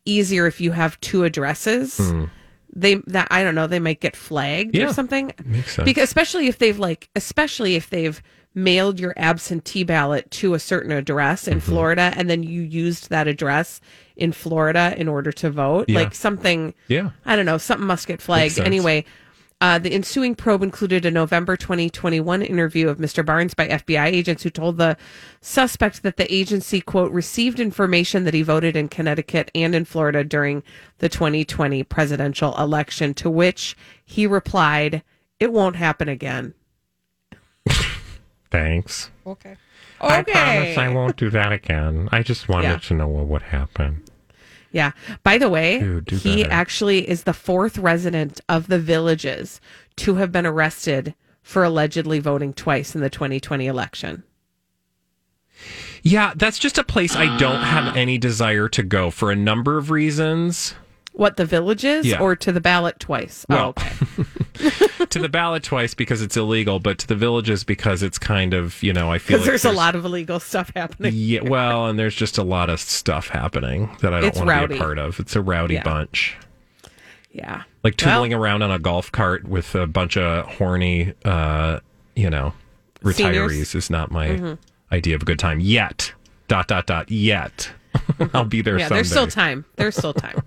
easier 0.06 0.48
if 0.48 0.62
you 0.62 0.72
have 0.72 1.00
two 1.02 1.24
addresses. 1.26 2.00
They 2.74 2.96
that 3.08 3.28
I 3.32 3.44
don't 3.44 3.56
know. 3.56 3.68
They 3.68 3.80
might 3.80 4.00
get 4.02 4.16
flagged 4.16 4.76
Hmm. 4.76 4.82
Yeah, 4.82 4.90
or 4.90 4.94
something. 4.94 5.32
makes 5.44 5.76
sense. 5.76 5.86
Because 5.86 6.04
especially 6.04 6.48
if 6.48 6.60
they've 6.60 6.78
like, 6.78 7.10
especially 7.16 7.76
if 7.76 7.90
they've 7.90 8.22
mailed 8.58 9.00
your 9.00 9.14
absentee 9.18 9.84
ballot 9.84 10.30
to 10.32 10.56
a 10.56 10.60
certain 10.60 10.92
address 10.92 11.48
in 11.48 11.60
Mm-hmm. 11.60 11.70
Florida, 11.70 12.14
and 12.18 12.30
then 12.30 12.42
you 12.44 12.62
used 12.62 13.10
that 13.10 13.28
address 13.28 13.80
in 14.16 14.32
Florida 14.32 14.94
in 14.98 15.08
order 15.08 15.32
to 15.32 15.50
vote. 15.50 15.86
Yeah. 15.88 16.00
Like 16.00 16.16
something. 16.16 16.74
Yeah. 16.88 17.12
I 17.24 17.36
don't 17.36 17.46
know. 17.46 17.60
Something 17.60 17.88
must 17.88 18.08
get 18.08 18.22
flagged 18.22 18.60
anyway. 18.60 19.06
Uh, 19.60 19.80
the 19.80 19.92
ensuing 19.92 20.36
probe 20.36 20.62
included 20.62 21.04
a 21.06 21.10
November 21.10 21.58
2021 21.58 22.44
interview 22.44 22.90
of 22.90 23.00
Mr. 23.00 23.26
Barnes 23.26 23.56
by 23.56 23.68
FBI 23.68 24.06
agents 24.06 24.44
who 24.44 24.52
told 24.52 24.78
the 24.78 24.98
suspect 25.42 26.04
that 26.04 26.18
the 26.18 26.32
agency, 26.32 26.80
quote, 26.80 27.12
received 27.12 27.60
information 27.60 28.24
that 28.24 28.36
he 28.36 28.44
voted 28.44 28.76
in 28.76 28.88
Connecticut 28.88 29.50
and 29.56 29.74
in 29.74 29.84
Florida 29.86 30.24
during 30.24 30.62
the 31.00 31.10
2020 31.10 31.84
presidential 31.84 32.56
election, 32.58 33.16
to 33.16 33.30
which 33.32 33.76
he 34.06 34.28
replied, 34.28 35.02
It 35.40 35.52
won't 35.52 35.76
happen 35.76 36.08
again. 36.08 36.54
Thanks. 38.52 39.12
Okay. 39.26 39.52
Okay. 39.52 39.60
I 40.02 40.22
promise 40.24 40.78
I 40.78 40.88
won't 40.90 41.18
do 41.18 41.30
that 41.32 41.52
again. 41.52 42.08
I 42.12 42.22
just 42.24 42.48
wanted 42.48 42.68
Yeah. 42.68 42.78
to 42.78 42.94
know 42.94 43.08
what 43.08 43.28
would 43.28 43.42
happen. 43.44 44.04
Yeah. 44.72 44.92
By 45.24 45.38
the 45.38 45.50
way, 45.50 45.80
Dude, 45.80 46.10
he 46.12 46.44
better. 46.44 46.54
actually 46.54 47.10
is 47.10 47.24
the 47.24 47.34
fourth 47.34 47.78
resident 47.78 48.40
of 48.48 48.68
the 48.68 48.80
villages 48.80 49.60
to 49.98 50.16
have 50.16 50.32
been 50.32 50.46
arrested 50.46 51.16
for 51.42 51.64
allegedly 51.64 52.20
voting 52.20 52.54
twice 52.54 52.94
in 52.94 53.02
the 53.02 53.10
2020 53.10 53.66
election. 53.66 54.24
Yeah, 56.04 56.34
that's 56.36 56.60
just 56.60 56.78
a 56.78 56.84
place 56.84 57.16
I 57.16 57.38
don't 57.38 57.64
have 57.64 57.98
any 57.98 58.18
desire 58.18 58.70
to 58.70 58.84
go 58.84 59.10
for 59.10 59.32
a 59.32 59.36
number 59.36 59.78
of 59.78 59.90
reasons. 59.90 60.76
What 61.18 61.36
the 61.38 61.46
villages 61.46 62.06
Yeah. 62.06 62.20
or 62.22 62.36
to 62.36 62.52
the 62.52 62.62
ballot 62.62 63.00
twice? 63.00 63.44
Well, 63.50 63.74
oh, 63.76 63.84
okay. 64.62 65.06
to 65.10 65.18
the 65.20 65.30
ballot 65.30 65.64
twice 65.64 65.96
because 65.96 66.22
it's 66.22 66.38
illegal, 66.38 66.80
but 66.80 67.00
to 67.00 67.08
the 67.08 67.16
villages 67.16 67.64
because 67.64 68.04
it's 68.04 68.20
kind 68.20 68.54
of, 68.54 68.82
you 68.84 68.94
know, 68.94 69.12
I 69.12 69.18
feel 69.18 69.40
like 69.40 69.48
there's, 69.48 69.66
a 69.66 69.72
lot 69.72 69.96
of 69.96 70.06
illegal 70.06 70.40
stuff 70.40 70.72
happening. 70.76 71.14
Yeah, 71.16 71.42
well, 71.42 71.88
and 71.88 71.98
there's 71.98 72.14
just 72.14 72.38
a 72.38 72.44
lot 72.44 72.70
of 72.70 72.80
stuff 72.80 73.30
happening 73.30 73.90
that 74.02 74.14
I 74.14 74.20
don't 74.20 74.30
It's 74.30 74.38
want 74.40 74.50
to 74.62 74.68
be 74.68 74.76
a 74.76 74.78
part 74.78 75.00
of. 75.00 75.20
It's 75.20 75.36
a 75.36 75.42
rowdy 75.42 75.74
Yeah. 75.76 75.84
bunch. 75.84 76.38
Yeah. 77.32 77.64
Like 77.84 77.96
Well- 78.04 78.26
around 78.34 78.62
on 78.62 78.70
a 78.72 78.78
golf 78.80 79.12
cart 79.12 79.48
with 79.48 79.74
a 79.74 79.88
bunch 79.88 80.18
of 80.18 80.46
horny, 80.46 81.14
uh, 81.26 81.80
you 82.16 82.30
know, 82.30 82.54
retirees 83.04 83.16
Seniors. 83.16 83.52
Mm-hmm. 83.70 83.78
is 83.80 83.90
not 83.90 84.12
my 84.12 84.58
idea 84.92 85.16
of 85.16 85.24
a 85.24 85.26
good 85.26 85.40
time 85.40 85.60
yet. 85.60 86.14
Dot 86.48 86.68
dot 86.68 86.86
dot 86.86 87.10
yet. 87.10 87.72
I'll 88.36 88.46
be 88.46 88.62
there 88.62 88.78
Yeah, 88.78 88.86
someday. 88.86 88.96
there's 88.98 89.10
still 89.10 89.28
time. 89.28 89.66
There's 89.78 89.96
still 89.96 90.14
time. 90.14 90.42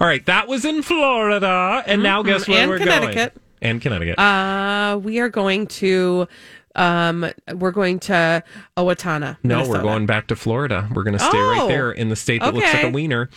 All 0.00 0.06
right, 0.06 0.24
that 0.26 0.48
was 0.48 0.64
in 0.64 0.82
Florida, 0.82 1.82
and 1.86 2.02
now 2.02 2.22
guess 2.22 2.48
where 2.48 2.56
Mm-hmm. 2.56 2.62
And 2.62 2.70
we're 2.70 2.78
Connecticut. 2.78 3.34
going? 3.34 3.42
And 3.62 3.80
Connecticut. 3.80 4.18
Uh, 4.18 4.98
we 5.02 5.20
are 5.20 5.28
going 5.28 5.66
to, 5.68 6.26
um, 6.74 7.26
we're 7.54 7.70
going 7.70 8.00
to 8.00 8.42
Owatonna. 8.76 9.36
No, 9.44 9.56
Minnesota. 9.58 9.70
we're 9.78 9.82
going 9.82 10.06
back 10.06 10.26
to 10.28 10.36
Florida. 10.36 10.88
We're 10.92 11.04
going 11.04 11.16
to 11.16 11.24
stay 11.24 11.38
right 11.38 11.60
Oh, 11.62 11.68
there 11.68 11.92
in 11.92 12.08
the 12.08 12.16
state 12.16 12.40
that 12.42 12.54
looks 12.54 12.72
like 12.74 12.82
a 12.84 12.90
wiener. 12.90 13.30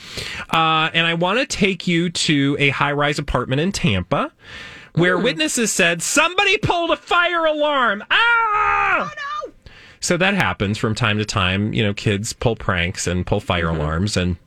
Uh, 0.52 0.90
and 0.94 1.06
I 1.06 1.14
want 1.14 1.40
to 1.40 1.46
take 1.46 1.86
you 1.88 2.10
to 2.10 2.56
a 2.60 2.70
high 2.70 2.92
rise 2.94 3.20
apartment 3.20 3.62
in 3.62 3.72
Tampa 3.72 4.32
where 4.94 5.18
witnesses 5.20 5.72
said 5.72 6.02
somebody 6.02 6.58
pulled 6.58 6.90
a 6.90 6.96
fire 6.98 7.46
alarm. 7.46 8.04
Ah! 8.10 9.12
Oh, 9.12 9.12
no! 9.48 9.54
So 10.00 10.18
that 10.18 10.34
happens 10.36 10.78
from 10.78 10.96
time 10.96 11.18
to 11.20 11.26
time. 11.26 11.74
You 11.74 11.84
know, 11.84 11.94
kids 11.94 12.34
pull 12.34 12.56
pranks 12.56 13.06
and 13.06 13.26
pull 13.28 13.40
fire 13.42 13.70
alarms. 13.70 14.16
And 14.18 14.38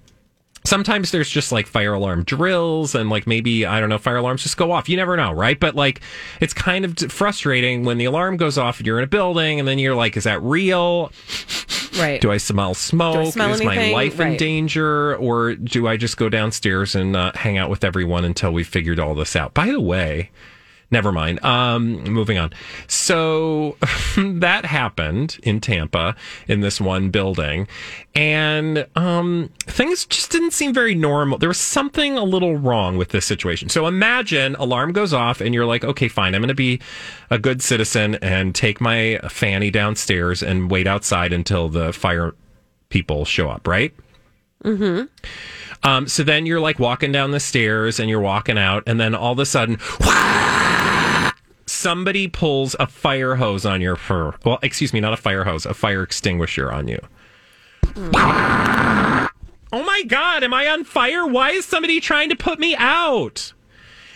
sometimes 0.65 1.11
there's 1.11 1.31
just 1.31 1.53
like 1.53 1.67
fire 1.67 1.95
alarm 1.95 2.25
drills 2.25 2.95
and 2.95 3.09
like 3.11 3.27
maybe 3.27 3.65
i 3.65 3.81
don't 3.81 3.89
know 3.89 3.99
fire 3.99 4.17
alarms 4.17 4.43
just 4.43 4.57
go 4.57 4.73
off 4.73 4.89
you 4.89 4.97
never 4.97 5.17
know 5.17 5.33
right 5.33 5.59
but 5.61 5.75
like 5.75 6.01
it's 6.41 6.53
kind 6.53 6.85
of 6.85 6.97
frustrating 7.13 7.85
when 7.85 7.97
the 7.99 8.05
alarm 8.05 8.37
goes 8.37 8.59
off 8.59 8.79
and 8.79 8.87
you're 8.87 8.99
in 8.99 9.05
a 9.05 9.09
building 9.09 9.59
and 9.59 9.67
then 9.69 9.79
you're 9.79 9.95
like 9.95 10.17
is 10.17 10.25
that 10.25 10.43
real 10.43 11.11
Right. 11.99 12.21
do 12.21 12.31
I 12.31 12.37
smell 12.37 12.75
smoke? 12.75 13.33
smell 13.33 13.53
Is 13.53 13.65
my 13.65 13.75
anything? 13.75 13.93
life 13.93 14.21
in 14.21 14.37
danger? 14.37 15.17
Or 15.17 15.55
do 15.57 15.89
I 15.89 15.97
just 15.97 16.17
go 16.17 16.29
downstairs 16.29 16.95
and 16.95 17.17
uh, 17.17 17.33
hang 17.35 17.59
out 17.59 17.71
with 17.71 17.83
everyone 17.83 18.25
until 18.25 18.53
we 18.53 18.63
figured 18.63 19.01
all 19.01 19.17
this 19.17 19.35
out? 19.35 19.53
By 19.53 19.67
the 19.73 19.81
way, 19.81 20.31
never 20.91 21.13
mind. 21.13 21.45
Um, 21.45 22.03
moving 22.05 22.39
on. 22.39 22.53
So 22.87 23.77
that 24.17 24.65
happened 24.65 25.39
in 25.43 25.61
Tampa 25.61 26.17
in 26.47 26.61
this 26.61 26.81
one 26.81 27.11
building, 27.11 27.69
and 28.15 28.87
um, 28.97 29.51
things 29.61 30.05
just 30.07 30.31
didn't 30.31 30.53
seem 30.53 30.73
very 30.73 30.95
normal. 30.95 31.39
There 31.39 31.49
was 31.49 31.59
something 31.59 32.17
a 32.17 32.25
little 32.25 32.57
wrong 32.57 32.97
with 32.97 33.11
this 33.11 33.27
situation. 33.27 33.69
So 33.69 33.87
imagine 33.87 34.55
alarm 34.57 34.93
goes 34.93 35.13
off, 35.13 35.41
and 35.41 35.55
you're 35.55 35.67
like, 35.67 35.85
okay, 35.85 36.09
fine, 36.09 36.35
I'm 36.35 36.41
going 36.41 36.49
to 36.49 36.55
be 36.55 36.81
a 37.31 37.39
good 37.39 37.63
citizen 37.63 38.17
and 38.17 38.55
take 38.55 38.81
my 38.81 39.19
fanny 39.29 39.71
downstairs 39.71 40.43
and 40.43 40.71
wait 40.71 40.87
outside 40.87 41.33
until 41.33 41.69
the 41.69 41.93
fire 41.93 42.35
people 42.89 43.25
show 43.25 43.51
up, 43.51 43.69
right? 43.69 43.95
Mhm. 44.65 45.09
Um, 45.85 46.09
so 46.09 46.25
then 46.25 46.47
you're 46.47 46.59
like 46.59 46.81
walking 46.81 47.13
down 47.13 47.31
the 47.31 47.39
stairs 47.39 48.01
and 48.01 48.11
you're 48.11 48.21
walking 48.21 48.59
out, 48.59 48.83
and 48.87 48.99
then 48.99 49.15
all 49.15 49.33
of 49.33 49.39
a 49.39 49.47
sudden, 49.47 49.77
somebody 51.79 52.29
pulls 52.29 52.75
a 52.81 52.87
fire 52.87 53.37
hose 53.37 53.65
on 53.65 53.81
your 53.81 53.97
fur. 53.97 54.35
Well, 54.45 54.59
excuse 54.63 54.93
me, 54.93 55.01
not 55.01 55.13
a 55.13 55.17
fire 55.17 55.45
hose, 55.45 55.65
a 55.65 55.75
fire 55.75 56.03
extinguisher 56.03 56.71
on 56.73 56.89
you. 56.89 56.99
Oh 59.71 59.83
my 59.85 60.03
God, 60.07 60.43
am 60.43 60.55
I 60.55 60.67
on 60.69 60.85
fire? 60.85 61.27
Why 61.27 61.51
is 61.51 61.65
somebody 61.65 62.01
trying 62.01 62.31
to 62.31 62.37
put 62.37 62.59
me 62.59 62.75
out? 62.77 63.53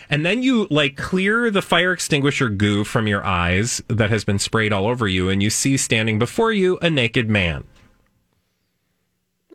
And 0.09 0.25
then 0.25 0.43
you 0.43 0.67
like 0.69 0.97
clear 0.97 1.49
the 1.49 1.61
fire 1.61 1.93
extinguisher 1.93 2.49
goo 2.49 2.83
from 2.83 3.07
your 3.07 3.23
eyes 3.23 3.81
that 3.87 4.09
has 4.09 4.23
been 4.23 4.39
sprayed 4.39 4.73
all 4.73 4.87
over 4.87 5.07
you, 5.07 5.29
and 5.29 5.41
you 5.41 5.49
see 5.49 5.77
standing 5.77 6.19
before 6.19 6.51
you 6.51 6.77
a 6.81 6.89
naked 6.89 7.29
man. 7.29 7.63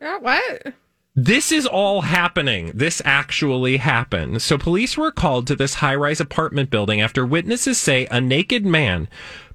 Uh, 0.01 0.19
what? 0.19 0.73
This 1.21 1.51
is 1.51 1.65
all 1.65 2.03
happening. 2.03 2.71
This 2.73 3.01
actually 3.03 3.75
happened. 3.75 4.41
So 4.41 4.57
police 4.57 4.97
were 4.97 5.11
called 5.11 5.47
to 5.47 5.55
this 5.55 5.73
high 5.73 5.95
rise 5.95 6.21
apartment 6.21 6.69
building 6.69 7.01
after 7.01 7.25
witnesses 7.25 7.77
say 7.77 8.07
a 8.09 8.21
naked 8.21 8.65
man 8.65 9.09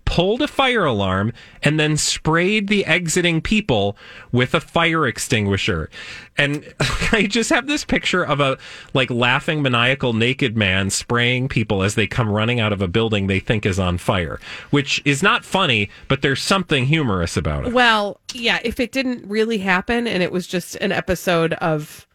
pulled 0.04 0.42
a 0.42 0.48
fire 0.48 0.84
alarm 0.84 1.32
and 1.62 1.78
then 1.78 1.96
sprayed 1.96 2.68
the 2.68 2.84
exiting 2.84 3.40
people 3.40 3.96
with 4.32 4.54
a 4.54 4.60
fire 4.60 5.06
extinguisher. 5.06 5.90
And 6.36 6.72
I 7.12 7.26
just 7.28 7.50
have 7.50 7.66
this 7.66 7.84
picture 7.84 8.24
of 8.24 8.40
a 8.40 8.58
like 8.92 9.10
laughing 9.10 9.62
maniacal 9.62 10.12
naked 10.12 10.56
man 10.56 10.90
spraying 10.90 11.48
people 11.48 11.82
as 11.82 11.94
they 11.94 12.06
come 12.06 12.30
running 12.30 12.60
out 12.60 12.72
of 12.72 12.82
a 12.82 12.88
building 12.88 13.26
they 13.26 13.40
think 13.40 13.66
is 13.66 13.78
on 13.78 13.98
fire, 13.98 14.40
which 14.70 15.00
is 15.04 15.22
not 15.22 15.44
funny, 15.44 15.90
but 16.08 16.22
there's 16.22 16.42
something 16.42 16.86
humorous 16.86 17.36
about 17.36 17.66
it. 17.66 17.72
Well, 17.72 18.20
yeah, 18.32 18.60
if 18.64 18.80
it 18.80 18.92
didn't 18.92 19.28
really 19.28 19.58
happen 19.58 20.06
and 20.06 20.22
it 20.22 20.32
was 20.32 20.46
just 20.46 20.76
an 20.76 20.92
episode 20.92 21.54
of 21.54 22.06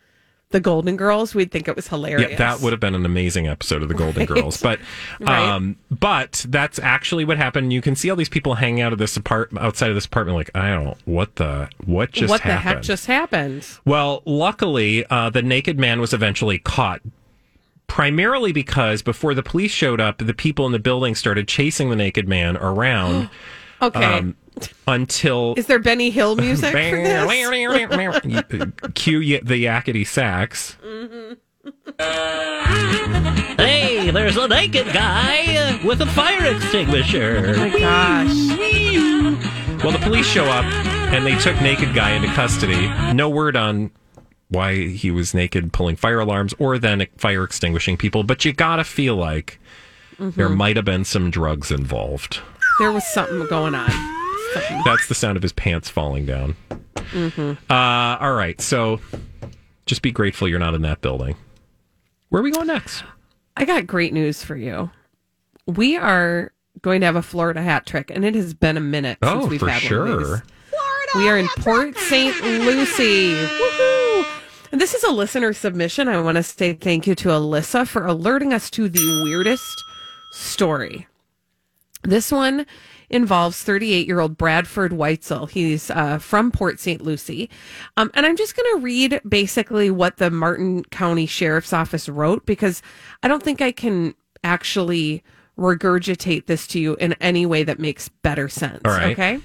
the 0.51 0.59
Golden 0.59 0.97
Girls, 0.97 1.35
we'd 1.35 1.51
think 1.51 1.67
it 1.67 1.75
was 1.75 1.88
hilarious. 1.89 2.31
Yeah, 2.31 2.38
that 2.38 2.62
would 2.62 2.73
have 2.73 2.79
been 2.79 2.95
an 2.95 3.05
amazing 3.05 3.47
episode 3.47 3.83
of 3.83 3.88
the 3.88 3.93
Golden 3.93 4.25
Girls. 4.25 4.59
But 4.62 4.79
Right. 5.19 5.38
um 5.49 5.75
but 5.91 6.43
that's 6.49 6.79
actually 6.79 7.23
what 7.25 7.38
happened. 7.38 7.71
You 7.71 7.81
can 7.81 7.95
see 7.95 8.09
all 8.09 8.15
these 8.15 8.29
people 8.29 8.55
hanging 8.55 8.81
out 8.81 8.91
of 8.91 8.97
this 8.99 9.15
apartment 9.15 9.63
outside 9.65 9.89
of 9.89 9.95
this 9.95 10.05
apartment 10.05 10.38
like, 10.38 10.49
I 10.55 10.69
don't 10.71 10.97
what 11.05 11.35
the 11.35 11.69
what 11.85 12.12
just 12.12 12.31
what 12.31 12.41
happened? 12.41 12.57
the 12.65 12.69
heck 12.77 12.81
just 12.81 13.05
happened? 13.05 13.67
Well, 13.85 14.23
luckily, 14.25 15.05
uh, 15.09 15.29
the 15.29 15.43
naked 15.43 15.77
man 15.79 15.99
was 16.01 16.13
eventually 16.13 16.57
caught. 16.57 17.01
Primarily 17.88 18.51
because 18.51 19.01
before 19.01 19.33
the 19.33 19.41
police 19.41 19.71
showed 19.71 19.99
up, 19.99 20.19
the 20.19 20.33
people 20.33 20.65
in 20.67 20.71
the 20.71 20.79
building 20.79 21.15
started 21.15 21.47
chasing 21.47 21.89
the 21.89 21.95
naked 21.95 22.27
man 22.27 22.55
around 22.57 23.29
Okay. 23.81 24.03
um, 24.03 24.35
until 24.88 25.54
Is 25.58 25.67
there 25.67 25.80
Benny 25.80 26.10
Hill 26.10 26.36
music 26.36 26.72
for 26.72 26.80
this? 26.80 27.30
Uh, 27.30 28.89
cue 28.93 29.19
y- 29.19 29.41
the 29.43 29.65
yakety 29.65 30.06
sax. 30.06 30.78
Mm-hmm. 30.84 31.34
Hey, 33.60 34.10
there's 34.12 34.38
a 34.38 34.48
naked 34.48 34.88
guy 34.93 35.80
with 35.84 36.02
a 36.02 36.06
fire 36.06 36.56
extinguisher. 36.56 37.56
Oh 37.58 37.58
my 37.58 37.78
gosh. 37.78 39.84
Well, 39.84 39.91
the 39.91 40.00
police 40.00 40.26
show 40.26 40.45
up 40.45 40.63
and 41.13 41.26
they 41.26 41.38
took 41.38 41.62
naked 41.62 41.93
guy 41.93 42.12
into 42.12 42.30
custody. 42.30 42.88
No 43.13 43.30
word 43.30 43.58
on 43.58 43.91
why 44.48 44.88
he 44.88 45.12
was 45.12 45.34
naked 45.34 45.74
pulling 45.74 45.95
fire 45.95 46.19
alarms 46.19 46.54
or 46.58 46.80
then 46.80 47.06
fire 47.17 47.43
extinguishing 47.43 47.98
people, 47.98 48.24
but 48.24 48.45
you 48.45 48.54
gotta 48.54 48.84
feel 48.84 49.15
like 49.15 49.60
there 50.17 50.48
mm-hmm. 50.48 50.56
might 50.56 50.76
have 50.76 50.86
been 50.86 51.06
some 51.06 51.30
drugs 51.30 51.69
involved. 51.69 52.39
There 52.80 52.91
was 52.91 53.06
something 53.08 53.45
going 53.48 53.76
on. 53.76 54.18
Something. 54.53 54.81
That's 54.85 55.07
the 55.07 55.15
sound 55.15 55.38
of 55.38 55.43
his 55.43 55.53
pants 55.53 55.89
falling 55.89 56.25
down. 56.25 56.55
Uh, 57.13 57.53
all 58.19 58.33
right, 58.33 58.59
so 58.62 58.99
just 59.85 60.01
be 60.01 60.12
grateful 60.12 60.47
you're 60.47 60.59
not 60.59 60.73
in 60.75 60.81
that 60.83 61.01
building. 61.01 61.35
Where 62.29 62.41
are 62.41 62.43
we 62.43 62.51
going 62.51 62.67
next? 62.67 63.03
I 63.57 63.65
got 63.65 63.88
great 63.88 64.13
news 64.13 64.43
for 64.43 64.55
you. 64.55 64.91
We 65.65 65.97
are 65.97 66.51
going 66.81 67.01
to 67.01 67.05
have 67.07 67.15
a 67.15 67.21
Florida 67.21 67.62
hat 67.62 67.85
trick, 67.85 68.12
and 68.12 68.23
it 68.23 68.35
has 68.35 68.53
been 68.53 68.77
a 68.77 68.81
minute 68.81 69.17
since 69.23 69.43
Oh, 69.45 69.47
we've 69.47 69.59
for 69.59 69.69
had 69.69 69.91
one 69.91 70.09
of 70.12 70.19
these. 70.19 70.27
sure. 70.27 70.43
We 71.15 71.27
are 71.27 71.38
in 71.38 71.47
Port 71.57 71.97
St. 71.97 72.39
Lucie. 72.43 73.33
Woohoo! 73.33 74.25
And 74.71 74.79
this 74.79 74.93
is 74.93 75.03
a 75.03 75.12
listener 75.12 75.51
submission. 75.53 76.07
I 76.07 76.21
want 76.21 76.35
to 76.35 76.43
say 76.43 76.73
thank 76.73 77.07
you 77.07 77.15
to 77.15 77.29
Alyssa 77.29 77.88
for 77.88 78.05
alerting 78.05 78.53
us 78.53 78.69
to 78.71 78.88
the 78.88 79.21
weirdest 79.23 79.83
story. 80.31 81.07
This 82.03 82.31
one 82.31 82.65
involves 83.09 83.62
38 83.62 84.07
year 84.07 84.19
old 84.19 84.38
Bradford 84.38 84.91
Weitzel. 84.91 85.49
He's 85.49 85.89
uh, 85.91 86.17
from 86.17 86.51
Port 86.51 86.79
St. 86.79 87.01
Lucie. 87.01 87.49
Um, 87.97 88.12
and 88.13 88.25
I'm 88.25 88.38
just 88.38 88.55
going 88.55 88.75
to 88.75 88.83
read 88.83 89.21
basically 89.27 89.91
what 89.91 90.17
the 90.17 90.29
Martin 90.31 90.83
County 90.85 91.25
Sheriff's 91.25 91.73
Office 91.73 92.07
wrote 92.07 92.45
because 92.45 92.81
I 93.23 93.27
don't 93.27 93.43
think 93.43 93.62
I 93.62 93.71
can 93.71 94.15
actually 94.43 95.23
regurgitate 95.57 96.45
this 96.45 96.65
to 96.67 96.79
you 96.79 96.95
in 96.95 97.13
any 97.13 97.45
way 97.45 97.63
that 97.63 97.79
makes 97.79 98.07
better 98.07 98.47
sense. 98.47 98.81
Right. 98.85 99.12
Okay. 99.12 99.39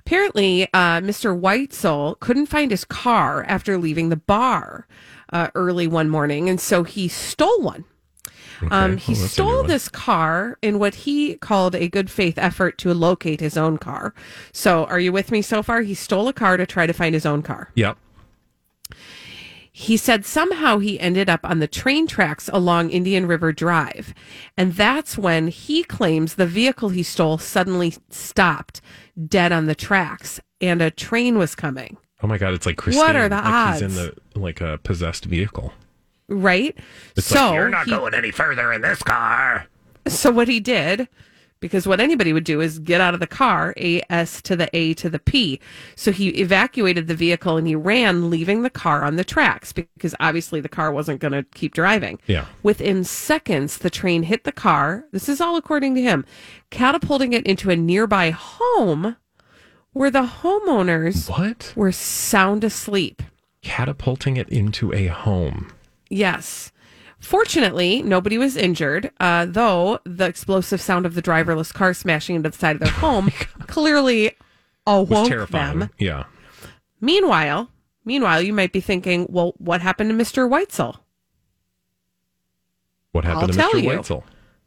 Apparently, 0.00 0.64
uh, 0.74 1.00
Mr. 1.00 1.38
Weitzel 1.38 2.18
couldn't 2.20 2.46
find 2.46 2.70
his 2.70 2.84
car 2.84 3.44
after 3.44 3.78
leaving 3.78 4.08
the 4.08 4.16
bar 4.16 4.86
uh, 5.32 5.48
early 5.54 5.86
one 5.86 6.08
morning, 6.08 6.48
and 6.48 6.60
so 6.60 6.82
he 6.82 7.08
stole 7.08 7.62
one. 7.62 7.84
Um, 8.70 8.96
he 8.96 9.12
Well, 9.12 9.22
that's 9.22 9.38
a 9.38 9.42
new 9.42 9.48
stole 9.48 9.62
this 9.64 9.88
car 9.88 10.58
in 10.62 10.78
what 10.78 10.94
he 10.94 11.36
called 11.36 11.74
a 11.74 11.88
good 11.88 12.10
faith 12.10 12.38
effort 12.38 12.78
to 12.78 12.94
locate 12.94 13.40
his 13.40 13.56
own 13.56 13.78
car. 13.78 14.14
So, 14.52 14.84
are 14.84 15.00
you 15.00 15.12
with 15.12 15.30
me 15.30 15.42
so 15.42 15.62
far? 15.62 15.82
He 15.82 15.94
stole 15.94 16.28
a 16.28 16.32
car 16.32 16.56
to 16.56 16.66
try 16.66 16.86
to 16.86 16.92
find 16.92 17.14
his 17.14 17.26
own 17.26 17.42
car. 17.42 17.70
Yep. 17.74 17.96
He 19.74 19.96
said 19.96 20.26
somehow 20.26 20.78
he 20.78 21.00
ended 21.00 21.30
up 21.30 21.40
on 21.44 21.58
the 21.58 21.66
train 21.66 22.06
tracks 22.06 22.50
along 22.52 22.90
Indian 22.90 23.26
River 23.26 23.52
Drive. 23.52 24.12
And 24.56 24.74
that's 24.74 25.16
when 25.16 25.48
he 25.48 25.82
claims 25.82 26.34
the 26.34 26.46
vehicle 26.46 26.90
he 26.90 27.02
stole 27.02 27.38
suddenly 27.38 27.94
stopped 28.10 28.82
dead 29.28 29.50
on 29.50 29.66
the 29.66 29.74
tracks 29.74 30.40
and 30.60 30.82
a 30.82 30.90
train 30.90 31.38
was 31.38 31.54
coming. 31.54 31.96
Oh 32.22 32.26
my 32.26 32.38
god, 32.38 32.52
it's 32.54 32.66
like 32.66 32.76
Christine. 32.76 33.02
What 33.02 33.16
are 33.16 33.28
the 33.28 33.36
like 33.36 33.72
He's 33.72 33.82
in 33.82 33.94
the 33.94 34.14
like 34.38 34.60
a 34.60 34.78
possessed 34.78 35.24
vehicle. 35.24 35.72
Right? 36.32 36.76
It's 37.16 37.26
so 37.26 37.46
like 37.46 37.54
you're 37.54 37.68
not 37.68 37.84
he- 37.86 37.90
going 37.92 38.14
any 38.14 38.30
further 38.30 38.72
in 38.72 38.80
this 38.82 39.02
car. 39.02 39.66
So 40.08 40.30
what 40.30 40.48
he 40.48 40.58
did, 40.58 41.08
because 41.60 41.86
what 41.86 42.00
anybody 42.00 42.32
would 42.32 42.42
do 42.42 42.60
is 42.60 42.80
get 42.80 43.00
out 43.00 43.14
of 43.14 43.20
the 43.20 43.26
car, 43.28 43.72
A 43.76 44.02
S 44.10 44.42
to 44.42 44.56
the 44.56 44.68
A 44.76 44.94
to 44.94 45.08
the 45.08 45.20
P. 45.20 45.60
So 45.94 46.10
he 46.10 46.30
evacuated 46.30 47.06
the 47.06 47.14
vehicle 47.14 47.56
and 47.56 47.68
he 47.68 47.76
ran, 47.76 48.28
leaving 48.30 48.62
the 48.62 48.70
car 48.70 49.04
on 49.04 49.14
the 49.14 49.22
tracks 49.22 49.72
because 49.72 50.12
obviously 50.18 50.60
the 50.60 50.68
car 50.68 50.90
wasn't 50.90 51.20
going 51.20 51.32
to 51.34 51.44
keep 51.54 51.72
driving. 51.72 52.18
Yeah. 52.26 52.46
Within 52.64 53.04
seconds, 53.04 53.78
the 53.78 53.90
train 53.90 54.24
hit 54.24 54.42
the 54.42 54.50
car. 54.50 55.04
This 55.12 55.28
is 55.28 55.40
all 55.40 55.56
according 55.56 55.94
to 55.94 56.02
him, 56.02 56.24
catapulting 56.70 57.32
it 57.32 57.46
into 57.46 57.70
a 57.70 57.76
nearby 57.76 58.30
home 58.30 59.16
where 59.92 60.10
the 60.10 60.26
homeowners 60.42 61.30
What? 61.30 61.72
were 61.76 61.92
sound 61.92 62.64
asleep. 62.64 63.22
Catapulting 63.62 64.36
it 64.36 64.48
into 64.48 64.92
a 64.92 65.06
home. 65.06 65.70
Yes. 66.12 66.72
Fortunately, 67.18 68.02
nobody 68.02 68.36
was 68.36 68.56
injured, 68.56 69.10
uh, 69.18 69.46
though 69.48 70.00
the 70.04 70.26
explosive 70.26 70.80
sound 70.80 71.06
of 71.06 71.14
the 71.14 71.22
driverless 71.22 71.72
car 71.72 71.94
smashing 71.94 72.36
into 72.36 72.50
the 72.50 72.56
side 72.56 72.76
of 72.76 72.80
their 72.80 72.90
home 72.92 73.30
clearly 73.66 74.36
awoke 74.86 75.28
terrifying. 75.28 75.78
them. 75.78 75.90
Yeah. 75.98 76.24
Meanwhile, 77.00 77.70
meanwhile, 78.04 78.42
you 78.42 78.52
might 78.52 78.72
be 78.72 78.80
thinking, 78.80 79.26
well, 79.30 79.54
what 79.56 79.80
happened 79.80 80.10
to 80.10 80.16
Mr. 80.16 80.48
Weitzel? 80.50 80.98
What 83.12 83.24
happened 83.24 83.42
I'll 83.42 83.48
to 83.48 83.54
tell 83.54 83.70
Mr. 83.72 83.82
you. 83.82 83.88
Weitzel? 83.90 84.22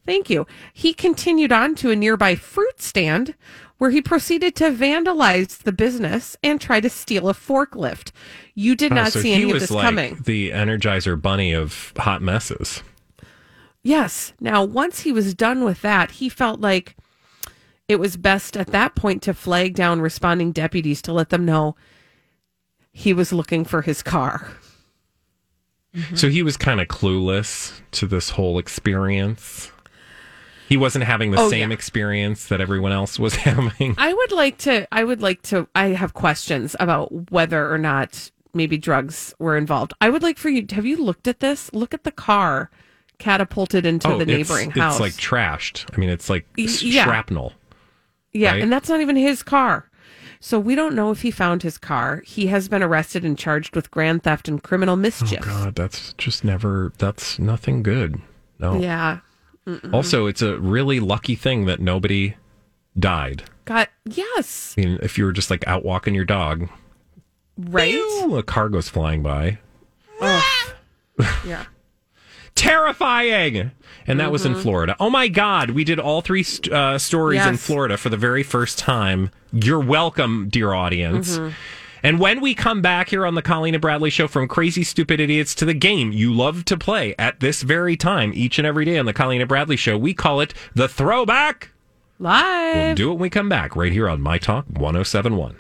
Thank 0.06 0.30
you. 0.30 0.48
He 0.74 0.94
continued 0.94 1.52
on 1.52 1.76
to 1.76 1.92
a 1.92 1.96
nearby 1.96 2.36
fruit 2.36 2.82
stand 2.82 3.36
where 3.78 3.90
he 3.90 4.02
proceeded 4.02 4.56
to 4.56 4.72
vandalize 4.72 5.60
the 5.64 5.72
business 5.72 6.38
and 6.42 6.62
try 6.62 6.80
to 6.80 6.90
steal 6.90 7.28
a 7.30 7.34
forklift. 7.34 8.12
You 8.54 8.76
did 8.76 8.92
Oh, 8.94 8.96
not 8.96 9.12
so 9.12 9.20
see 9.22 9.34
any 9.34 9.52
of 9.52 9.60
this 9.60 9.70
like 9.72 9.84
coming. 9.84 10.18
the 10.24 10.52
Energizer 10.52 11.22
Bunny 11.22 11.54
of 11.54 11.92
hot 11.98 12.22
messes. 12.22 12.82
Yes. 13.84 14.34
Now, 14.40 14.64
once 14.64 15.02
he 15.02 15.12
was 15.12 15.34
done 15.34 15.64
with 15.64 15.82
that, 15.82 16.12
he 16.12 16.30
felt 16.30 16.60
like 16.62 16.96
it 17.88 17.98
was 18.00 18.18
best 18.18 18.58
at 18.58 18.68
that 18.68 18.96
point 18.96 19.22
to 19.24 19.34
flag 19.34 19.76
down 19.76 20.02
responding 20.02 20.52
deputies 20.52 21.02
to 21.04 21.14
let 21.14 21.30
them 21.30 21.46
know 21.46 21.76
he 22.92 23.14
was 23.14 23.32
looking 23.34 23.64
for 23.66 23.82
his 23.84 24.02
car. 24.02 24.50
So 26.16 26.28
he 26.30 26.44
was 26.44 26.58
kind 26.58 26.82
of 26.82 26.88
clueless 26.88 27.80
to 27.92 28.08
this 28.08 28.32
whole 28.32 28.58
experience. 28.58 29.72
He 30.68 30.78
wasn't 30.78 31.04
having 31.06 31.32
the 31.32 31.40
Oh, 31.40 31.50
same 31.50 31.70
yeah. 31.70 31.74
experience 31.76 32.48
that 32.48 32.60
everyone 32.62 32.92
else 32.92 33.20
was 33.20 33.36
having. 33.48 33.96
I 33.98 34.14
would 34.14 34.32
like 34.32 34.58
to, 34.60 34.88
I 34.92 35.04
would 35.04 35.22
like 35.22 35.42
to, 35.44 35.68
I 35.76 35.88
have 35.88 36.14
questions 36.14 36.76
about 36.80 37.32
whether 37.32 37.72
or 37.72 37.78
not 37.78 38.32
maybe 38.54 38.78
drugs 38.78 39.34
were 39.40 39.58
involved. 39.58 39.94
I 40.02 40.10
would 40.10 40.24
like 40.24 40.38
for 40.38 40.50
you, 40.50 40.66
have 40.72 40.86
you 40.86 40.98
looked 40.98 41.28
at 41.28 41.40
this? 41.40 41.72
Look 41.74 41.94
at 41.94 42.04
the 42.04 42.12
car 42.12 42.70
catapulted 43.20 43.86
into 43.86 44.08
oh, 44.08 44.12
the 44.12 44.18
Oh, 44.18 44.22
it's- 44.22 44.38
neighboring 44.38 44.70
it's, 44.72 44.80
house. 44.80 44.94
It's 44.96 45.02
like 45.02 45.14
trashed. 45.14 45.86
I 45.96 46.00
mean, 46.00 46.10
it's 46.10 46.30
like 46.30 46.46
yeah. 46.58 47.04
shrapnel. 47.06 47.54
Yeah, 48.34 48.52
right? 48.52 48.62
and 48.62 48.72
that's 48.72 48.90
not 48.90 49.00
even 49.02 49.16
his 49.16 49.44
car. 49.44 49.90
So 50.42 50.60
we 50.60 50.76
don't 50.76 50.94
know 50.96 51.12
if 51.12 51.22
he 51.22 51.32
found 51.32 51.64
his 51.64 51.78
car. 51.78 52.22
He 52.26 52.48
has 52.48 52.68
been 52.68 52.84
arrested 52.84 53.24
and 53.24 53.38
charged 53.38 53.76
with 53.76 53.90
grand 53.90 54.24
theft 54.24 54.48
and 54.48 54.62
criminal 54.62 54.94
oh, 54.94 54.98
mischief. 54.98 55.40
Oh 55.44 55.46
God, 55.46 55.76
that's 55.76 56.14
just 56.14 56.44
never. 56.44 56.92
That's 56.98 57.40
nothing 57.40 57.82
good. 57.84 58.22
No. 58.60 58.78
Yeah. 58.80 59.20
Also, 59.92 60.28
it's 60.28 60.42
a 60.42 60.58
really 60.60 61.00
lucky 61.00 61.36
thing 61.36 61.66
that 61.66 61.80
nobody 61.80 62.36
died. 62.98 63.44
God, 63.66 63.88
yes. 64.06 64.76
I 64.78 64.82
mean, 64.82 65.00
if 65.02 65.18
you 65.18 65.26
were 65.26 65.32
just 65.32 65.50
like 65.50 65.66
out 65.68 65.84
walking 65.84 66.14
your 66.14 66.26
dog, 66.26 66.70
Right? 67.58 67.94
pew, 67.94 68.36
a 68.38 68.44
car 68.44 68.70
goes 68.70 68.90
flying 68.90 69.24
by. 69.24 69.60
Ah! 70.22 70.74
Yeah. 71.46 71.66
Terrifying. 72.56 73.72
And 74.08 74.20
that 74.20 74.32
was 74.32 74.46
in 74.46 74.54
mm-hmm. 74.54 74.62
Florida. 74.62 74.96
Oh 75.00 75.10
my 75.10 75.28
God, 75.28 75.72
we 75.72 75.84
did 75.84 76.00
all 76.00 76.22
three 76.22 76.44
st- 76.44 76.74
uh, 76.74 76.98
stories 76.98 77.46
in 77.46 77.58
Florida 77.58 77.96
for 77.98 78.10
the 78.10 78.18
very 78.18 78.44
first 78.44 78.78
time. 78.78 79.30
You're 79.52 79.80
welcome, 79.80 80.50
dear 80.50 80.74
audience. 80.74 81.38
Mm-hmm. 81.38 81.54
And 82.06 82.20
when 82.20 82.40
we 82.40 82.54
come 82.54 82.84
back 82.84 83.10
here 83.10 83.26
on 83.26 83.34
the 83.34 83.42
Colleen 83.42 83.74
and 83.74 83.82
Bradley 83.82 84.12
show 84.12 84.28
from 84.28 84.48
crazy 84.48 84.84
stupid 84.84 85.20
idiots 85.20 85.56
to 85.56 85.66
the 85.66 85.74
game 85.74 86.12
you 86.12 86.32
love 86.32 86.64
to 86.66 86.78
play 86.78 87.16
at 87.18 87.40
this 87.40 87.64
very 87.64 87.98
time, 87.98 88.32
each 88.36 88.60
and 88.60 88.68
every 88.68 88.86
day 88.86 89.00
on 89.00 89.08
the 89.08 89.14
Colleen 89.14 89.42
and 89.42 89.48
Bradley 89.48 89.76
show, 89.76 89.98
we 89.98 90.14
call 90.14 90.40
it 90.40 90.54
the 90.76 90.88
throwback. 90.88 91.72
Live. 92.20 92.76
We'll 92.76 92.94
do 92.94 93.10
it 93.10 93.14
when 93.14 93.22
we 93.22 93.32
come 93.32 93.50
back 93.50 93.76
right 93.76 93.92
here 93.92 94.08
on 94.08 94.22
My 94.22 94.38
Talk 94.38 94.68
1071. 94.68 95.56